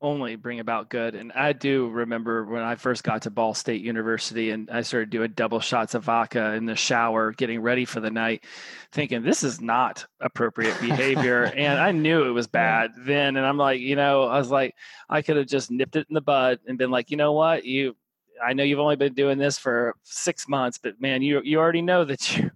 [0.00, 1.14] only bring about good.
[1.14, 5.10] And I do remember when I first got to Ball State University and I started
[5.10, 8.44] doing double shots of vodka in the shower, getting ready for the night,
[8.92, 11.44] thinking this is not appropriate behavior.
[11.56, 13.36] and I knew it was bad then.
[13.36, 14.74] And I'm like, you know, I was like,
[15.08, 17.64] I could have just nipped it in the bud and been like, you know what,
[17.64, 17.96] you
[18.44, 21.82] I know you've only been doing this for six months, but man, you you already
[21.82, 22.52] know that you're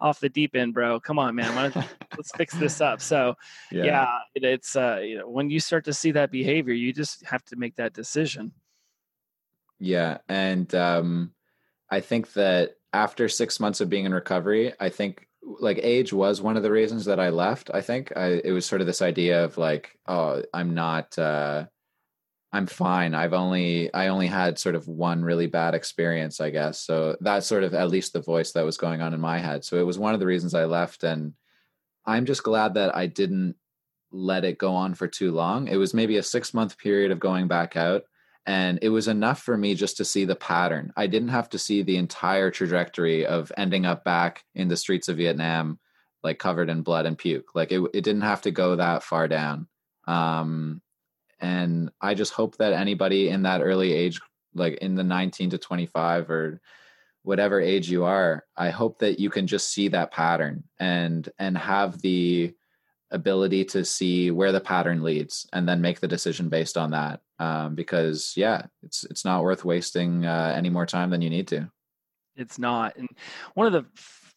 [0.00, 1.00] off the deep end, bro.
[1.00, 1.72] Come on, man.
[2.16, 3.00] let's fix this up.
[3.00, 3.34] So,
[3.70, 6.92] yeah, yeah it, it's uh, you know, when you start to see that behavior, you
[6.92, 8.52] just have to make that decision.
[9.78, 11.32] Yeah, and um,
[11.90, 16.40] I think that after six months of being in recovery, I think like age was
[16.40, 17.70] one of the reasons that I left.
[17.74, 21.18] I think I, it was sort of this idea of like, oh, I'm not.
[21.18, 21.66] Uh,
[22.54, 23.14] I'm fine.
[23.16, 26.78] I've only I only had sort of one really bad experience, I guess.
[26.78, 29.64] So that's sort of at least the voice that was going on in my head.
[29.64, 31.34] So it was one of the reasons I left and
[32.06, 33.56] I'm just glad that I didn't
[34.12, 35.66] let it go on for too long.
[35.66, 38.04] It was maybe a 6 month period of going back out
[38.46, 40.92] and it was enough for me just to see the pattern.
[40.96, 45.08] I didn't have to see the entire trajectory of ending up back in the streets
[45.08, 45.80] of Vietnam
[46.22, 47.52] like covered in blood and puke.
[47.56, 49.66] Like it it didn't have to go that far down.
[50.06, 50.82] Um
[51.44, 54.18] and I just hope that anybody in that early age,
[54.54, 56.60] like in the 19 to 25 or
[57.22, 61.56] whatever age you are, I hope that you can just see that pattern and and
[61.58, 62.54] have the
[63.10, 67.20] ability to see where the pattern leads and then make the decision based on that.
[67.38, 71.48] Um, because yeah, it's it's not worth wasting uh, any more time than you need
[71.48, 71.70] to.
[72.36, 72.96] It's not.
[72.96, 73.08] And
[73.52, 73.84] one of the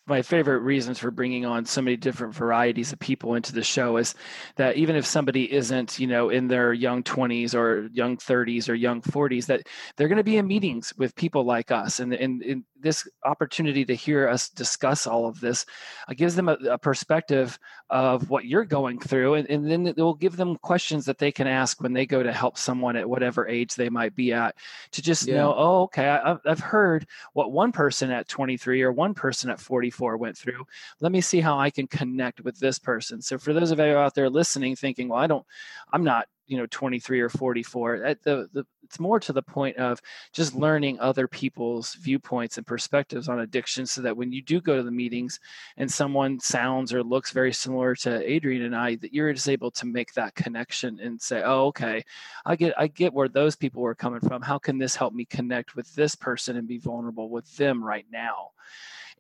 [0.07, 3.97] my favorite reasons for bringing on so many different varieties of people into the show
[3.97, 4.15] is
[4.55, 8.73] that even if somebody isn't you know in their young 20s or young 30s or
[8.73, 12.41] young 40s that they're going to be in meetings with people like us and, and,
[12.43, 15.65] and this opportunity to hear us discuss all of this
[16.07, 17.57] uh, gives them a, a, perspective
[17.89, 21.31] of what you're going through and, and then it will give them questions that they
[21.31, 24.55] can ask when they go to help someone at whatever age they might be at
[24.91, 25.35] to just yeah.
[25.35, 29.59] know oh okay I, i've heard what one person at 23 or one person at
[29.59, 30.63] 44 before went through.
[30.99, 33.19] Let me see how I can connect with this person.
[33.19, 35.45] So for those of you out there listening, thinking, well, I don't,
[35.91, 39.75] I'm not you know 23 or 44 at the, the it's more to the point
[39.75, 44.61] of just learning other people's viewpoints and perspectives on addiction so that when you do
[44.61, 45.41] go to the meetings
[45.75, 49.69] and someone sounds or looks very similar to adrian and i that you're just able
[49.71, 52.01] to make that connection and say oh okay
[52.45, 55.25] i get i get where those people were coming from how can this help me
[55.25, 58.51] connect with this person and be vulnerable with them right now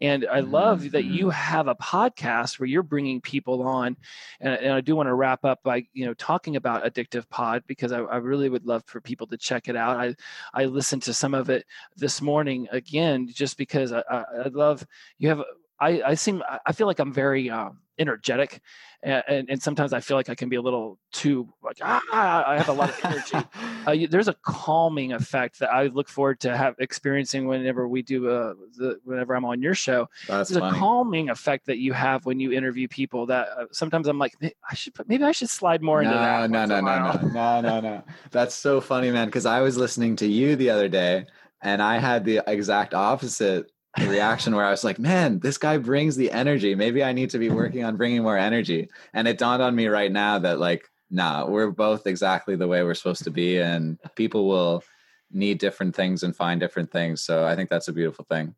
[0.01, 0.89] and I love mm-hmm.
[0.89, 3.97] that you have a podcast where you're bringing people on.
[4.39, 7.63] And, and, I do want to wrap up by you know talking about Addictive Pod
[7.67, 9.97] because I, I, really would love for people to check it out.
[9.97, 10.15] I
[10.53, 14.85] I listened to some of it this morning again just because I, I, I love
[15.17, 15.43] you have.
[15.79, 18.61] I, I seem I feel like I'm very um, energetic
[19.03, 22.01] and, and, sometimes i feel like i can be a little too like ah
[22.45, 23.47] i have a lot of energy.
[23.87, 28.01] Uh, you, there's a calming effect that i look forward to have experiencing whenever we
[28.01, 30.07] do uh, the whenever i'm on your show.
[30.27, 30.77] That's there's funny.
[30.77, 34.35] a calming effect that you have when you interview people that uh, sometimes i'm like
[34.69, 37.61] i should maybe i should slide more no, into that no no no no no
[37.61, 38.03] no no.
[38.31, 41.25] That's so funny man because i was listening to you the other day
[41.61, 43.71] and i had the exact opposite
[44.05, 46.75] reaction where I was like, man, this guy brings the energy.
[46.75, 48.89] Maybe I need to be working on bringing more energy.
[49.13, 52.83] And it dawned on me right now that, like, nah, we're both exactly the way
[52.83, 53.59] we're supposed to be.
[53.59, 54.83] And people will
[55.31, 57.21] need different things and find different things.
[57.21, 58.55] So I think that's a beautiful thing.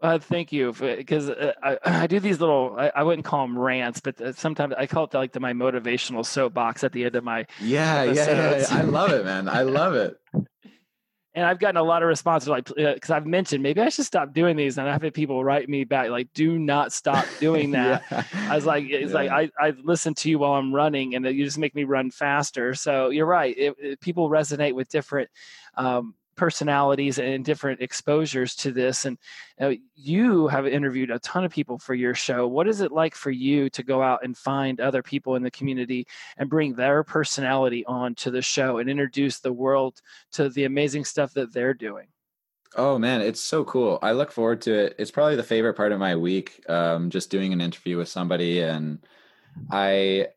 [0.00, 2.76] Uh, thank you, because uh, I, I, do these little.
[2.78, 5.52] I, I, wouldn't call them rants, but uh, sometimes I call it like the, my
[5.52, 7.46] motivational soapbox at the end of my.
[7.60, 9.48] Yeah, yeah, yeah, yeah, I love it, man.
[9.48, 10.16] I love it
[11.34, 14.06] and I've gotten a lot of responses like because uh, I've mentioned maybe I should
[14.06, 17.72] stop doing these, and I've had people write me back like, "Do not stop doing
[17.72, 18.24] that." yeah.
[18.32, 19.14] I was like, "It's yeah.
[19.14, 22.10] like I I listen to you while I'm running, and you just make me run
[22.10, 23.54] faster." So you're right.
[23.56, 25.30] It, it, people resonate with different
[25.76, 29.04] um, personalities and different exposures to this.
[29.04, 29.18] And
[29.60, 32.46] uh, you have interviewed a ton of people for your show.
[32.46, 35.50] What is it like for you to go out and find other people in the
[35.50, 36.06] community
[36.38, 40.00] and bring their personality on to the show and introduce the world
[40.32, 42.06] to the amazing stuff that they're doing?
[42.76, 43.98] Oh man, it's so cool.
[44.02, 44.94] I look forward to it.
[44.98, 48.60] It's probably the favorite part of my week, um, just doing an interview with somebody
[48.60, 48.98] and
[49.70, 50.28] I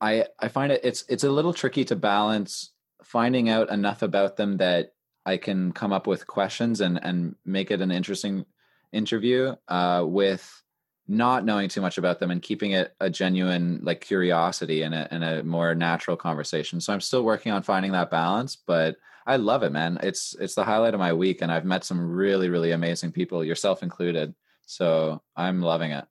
[0.00, 2.70] I I find it it's it's a little tricky to balance
[3.02, 4.93] finding out enough about them that
[5.26, 8.44] I can come up with questions and and make it an interesting
[8.92, 10.62] interview uh, with
[11.06, 15.06] not knowing too much about them and keeping it a genuine like curiosity and a,
[15.12, 16.80] and a more natural conversation.
[16.80, 18.96] So I'm still working on finding that balance, but
[19.26, 19.98] I love it, man.
[20.02, 23.44] It's it's the highlight of my week, and I've met some really really amazing people,
[23.44, 24.34] yourself included.
[24.66, 26.06] So I'm loving it.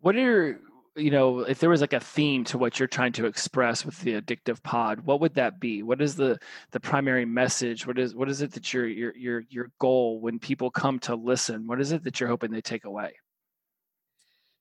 [0.00, 0.60] What are
[0.96, 3.98] you know, if there was like a theme to what you're trying to express with
[4.00, 5.82] the addictive pod, what would that be?
[5.82, 6.38] What is the
[6.72, 7.86] the primary message?
[7.86, 11.14] What is what is it that your your your your goal when people come to
[11.14, 11.66] listen?
[11.66, 13.14] What is it that you're hoping they take away?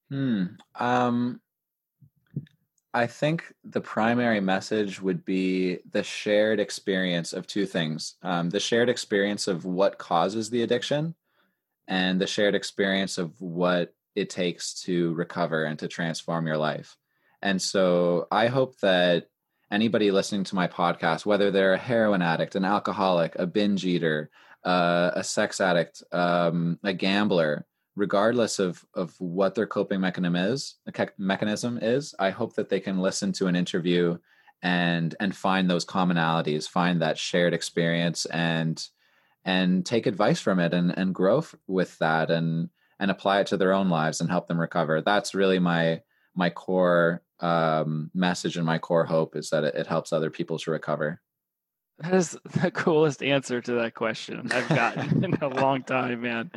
[0.10, 0.46] Hmm.
[0.76, 1.42] Um
[2.94, 8.16] I think the primary message would be the shared experience of two things.
[8.22, 11.16] Um, the shared experience of what causes the addiction
[11.88, 16.98] and the shared experience of what it takes to recover and to transform your life.
[17.42, 19.28] And so I hope that
[19.72, 24.30] anybody listening to my podcast, whether they're a heroin addict, an alcoholic, a binge eater,
[24.64, 30.76] uh, a sex addict, um, a gambler, regardless of of what their coping mechanism is,
[31.18, 34.18] mechanism is, I hope that they can listen to an interview
[34.62, 38.86] and and find those commonalities, find that shared experience, and
[39.44, 42.70] and take advice from it and and grow f- with that and
[43.02, 45.02] and apply it to their own lives and help them recover.
[45.02, 46.02] That's really my
[46.36, 50.58] my core um, message and my core hope is that it, it helps other people
[50.60, 51.20] to recover.
[52.02, 56.52] That is the coolest answer to that question I've gotten in a long time, man.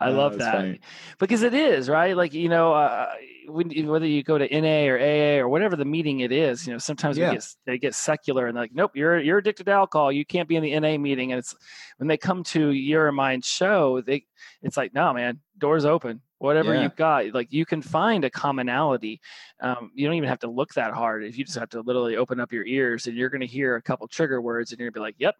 [0.00, 0.80] I oh, love that funny.
[1.18, 2.16] because it is right.
[2.16, 3.12] Like you know, uh,
[3.46, 6.72] when, whether you go to NA or AA or whatever the meeting it is, you
[6.72, 7.32] know, sometimes yeah.
[7.32, 10.12] get, they get secular and like, nope, you're you're addicted to alcohol.
[10.12, 11.32] You can't be in the NA meeting.
[11.32, 11.54] And it's
[11.98, 14.24] when they come to your mind show, they
[14.62, 16.82] it's like, no, man, doors open whatever yeah.
[16.82, 19.18] you've got like you can find a commonality
[19.60, 22.16] um, you don't even have to look that hard if you just have to literally
[22.16, 24.90] open up your ears and you're going to hear a couple trigger words and you're
[24.90, 25.34] going to be like yep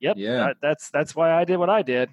[0.00, 2.10] yep yeah that, that's that's why i did what i did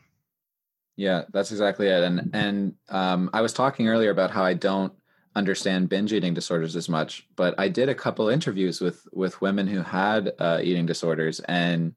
[0.95, 4.93] yeah that's exactly it and and um, i was talking earlier about how i don't
[5.35, 9.65] understand binge eating disorders as much but i did a couple interviews with with women
[9.65, 11.95] who had uh, eating disorders and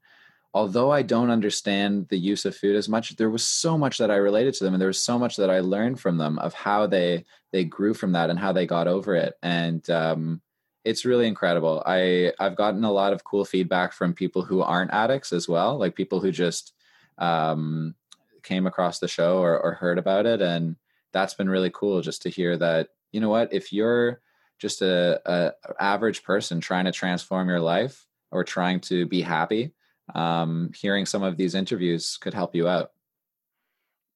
[0.52, 4.10] although I don't understand the use of food as much, there was so much that
[4.10, 6.54] I related to them, and there was so much that I learned from them of
[6.54, 9.34] how they they grew from that and how they got over it.
[9.42, 10.40] And um,
[10.84, 11.82] it's really incredible.
[11.86, 15.78] I I've gotten a lot of cool feedback from people who aren't addicts as well,
[15.78, 16.72] like people who just
[17.18, 17.94] um,
[18.42, 20.76] came across the show or, or heard about it, and
[21.12, 22.88] that's been really cool just to hear that.
[23.12, 23.52] You know what?
[23.52, 24.20] If you're
[24.58, 29.72] just a, a average person trying to transform your life or trying to be happy,
[30.14, 32.92] um, hearing some of these interviews could help you out.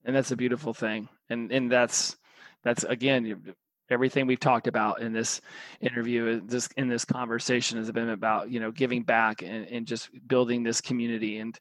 [0.05, 1.09] And that's a beautiful thing.
[1.31, 2.17] And and that's
[2.63, 3.55] that's again
[3.91, 5.41] everything we've talked about in this
[5.81, 10.09] interview this in this conversation has been about you know giving back and, and just
[10.27, 11.59] building this community and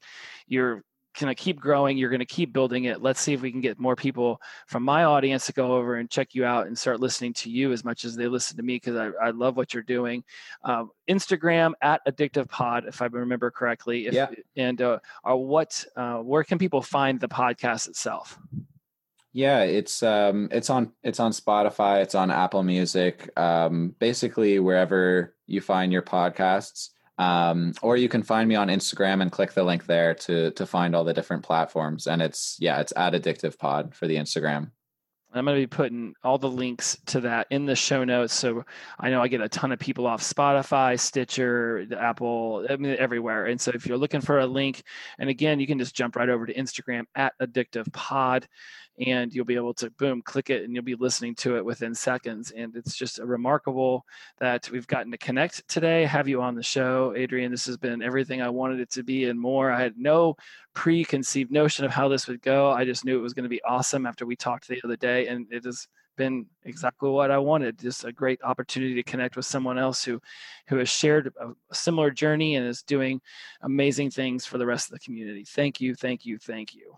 [0.48, 0.84] you're
[1.20, 3.62] going to keep growing you're going to keep building it let's see if we can
[3.62, 7.00] get more people from my audience to go over and check you out and start
[7.00, 9.74] listening to you as much as they listen to me because I, I love what
[9.74, 10.24] you're doing
[10.64, 14.30] um, instagram at addictive pod if i remember correctly if, yeah.
[14.56, 15.00] and uh,
[15.30, 18.40] uh, what uh, where can people find the podcast itself
[19.36, 25.34] yeah, it's um it's on it's on Spotify, it's on Apple Music, um basically wherever
[25.48, 26.90] you find your podcasts.
[27.18, 30.66] Um or you can find me on Instagram and click the link there to to
[30.66, 34.72] find all the different platforms and it's yeah, it's at addictive pod for the Instagram.
[35.36, 38.34] I'm going to be putting all the links to that in the show notes.
[38.34, 38.66] So
[39.00, 43.48] I know I get a ton of people off Spotify, Stitcher, Apple, I mean, everywhere.
[43.48, 44.84] And so if you're looking for a link,
[45.18, 48.48] and again, you can just jump right over to Instagram at Addictive Pod
[49.00, 51.94] and you'll be able to boom click it and you'll be listening to it within
[51.96, 54.06] seconds and it's just remarkable
[54.40, 58.02] that we've gotten to connect today have you on the show adrian this has been
[58.02, 60.36] everything i wanted it to be and more i had no
[60.74, 63.64] preconceived notion of how this would go i just knew it was going to be
[63.64, 67.80] awesome after we talked the other day and it has been exactly what I wanted.
[67.80, 70.22] Just a great opportunity to connect with someone else who,
[70.68, 73.22] who has shared a similar journey and is doing
[73.62, 75.44] amazing things for the rest of the community.
[75.44, 76.96] Thank you, thank you, thank you.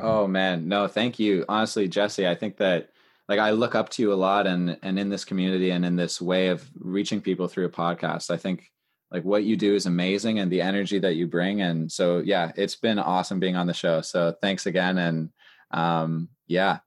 [0.00, 1.44] Oh man, no, thank you.
[1.48, 2.90] Honestly, Jesse, I think that
[3.28, 5.96] like I look up to you a lot and and in this community and in
[5.96, 8.30] this way of reaching people through a podcast.
[8.30, 8.70] I think
[9.10, 12.52] like what you do is amazing and the energy that you bring and so yeah,
[12.56, 14.00] it's been awesome being on the show.
[14.00, 15.30] So thanks again and
[15.70, 16.78] um yeah,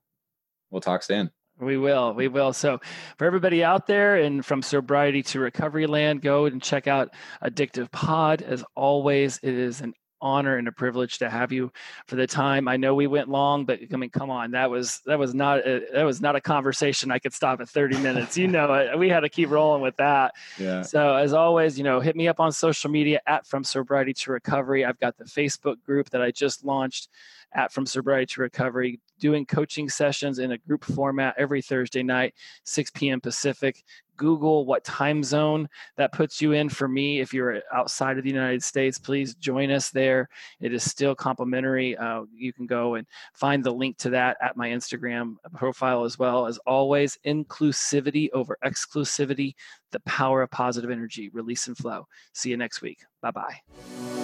[0.70, 1.30] we'll talk soon.
[1.60, 2.14] We will.
[2.14, 2.54] We will.
[2.54, 2.80] So,
[3.18, 7.10] for everybody out there and from sobriety to recovery land, go and check out
[7.44, 8.40] Addictive Pod.
[8.40, 11.72] As always, it is an honor and a privilege to have you
[12.06, 12.68] for the time.
[12.68, 15.66] I know we went long, but I mean, come on, that was that was not
[15.66, 18.36] a, that was not a conversation I could stop at 30 minutes.
[18.36, 20.34] You know, we had to keep rolling with that.
[20.58, 20.82] Yeah.
[20.82, 24.32] So as always, you know, hit me up on social media at From Sobriety to
[24.32, 24.84] Recovery.
[24.84, 27.08] I've got the Facebook group that I just launched
[27.54, 32.34] at From Sobriety to Recovery, doing coaching sessions in a group format every Thursday night,
[32.64, 33.20] 6 p.m.
[33.20, 33.82] Pacific.
[34.16, 37.20] Google what time zone that puts you in for me.
[37.20, 40.28] If you're outside of the United States, please join us there.
[40.60, 41.96] It is still complimentary.
[41.96, 46.18] Uh, you can go and find the link to that at my Instagram profile as
[46.18, 46.46] well.
[46.46, 49.54] As always, inclusivity over exclusivity,
[49.90, 52.06] the power of positive energy, release and flow.
[52.34, 52.98] See you next week.
[53.22, 54.19] Bye bye.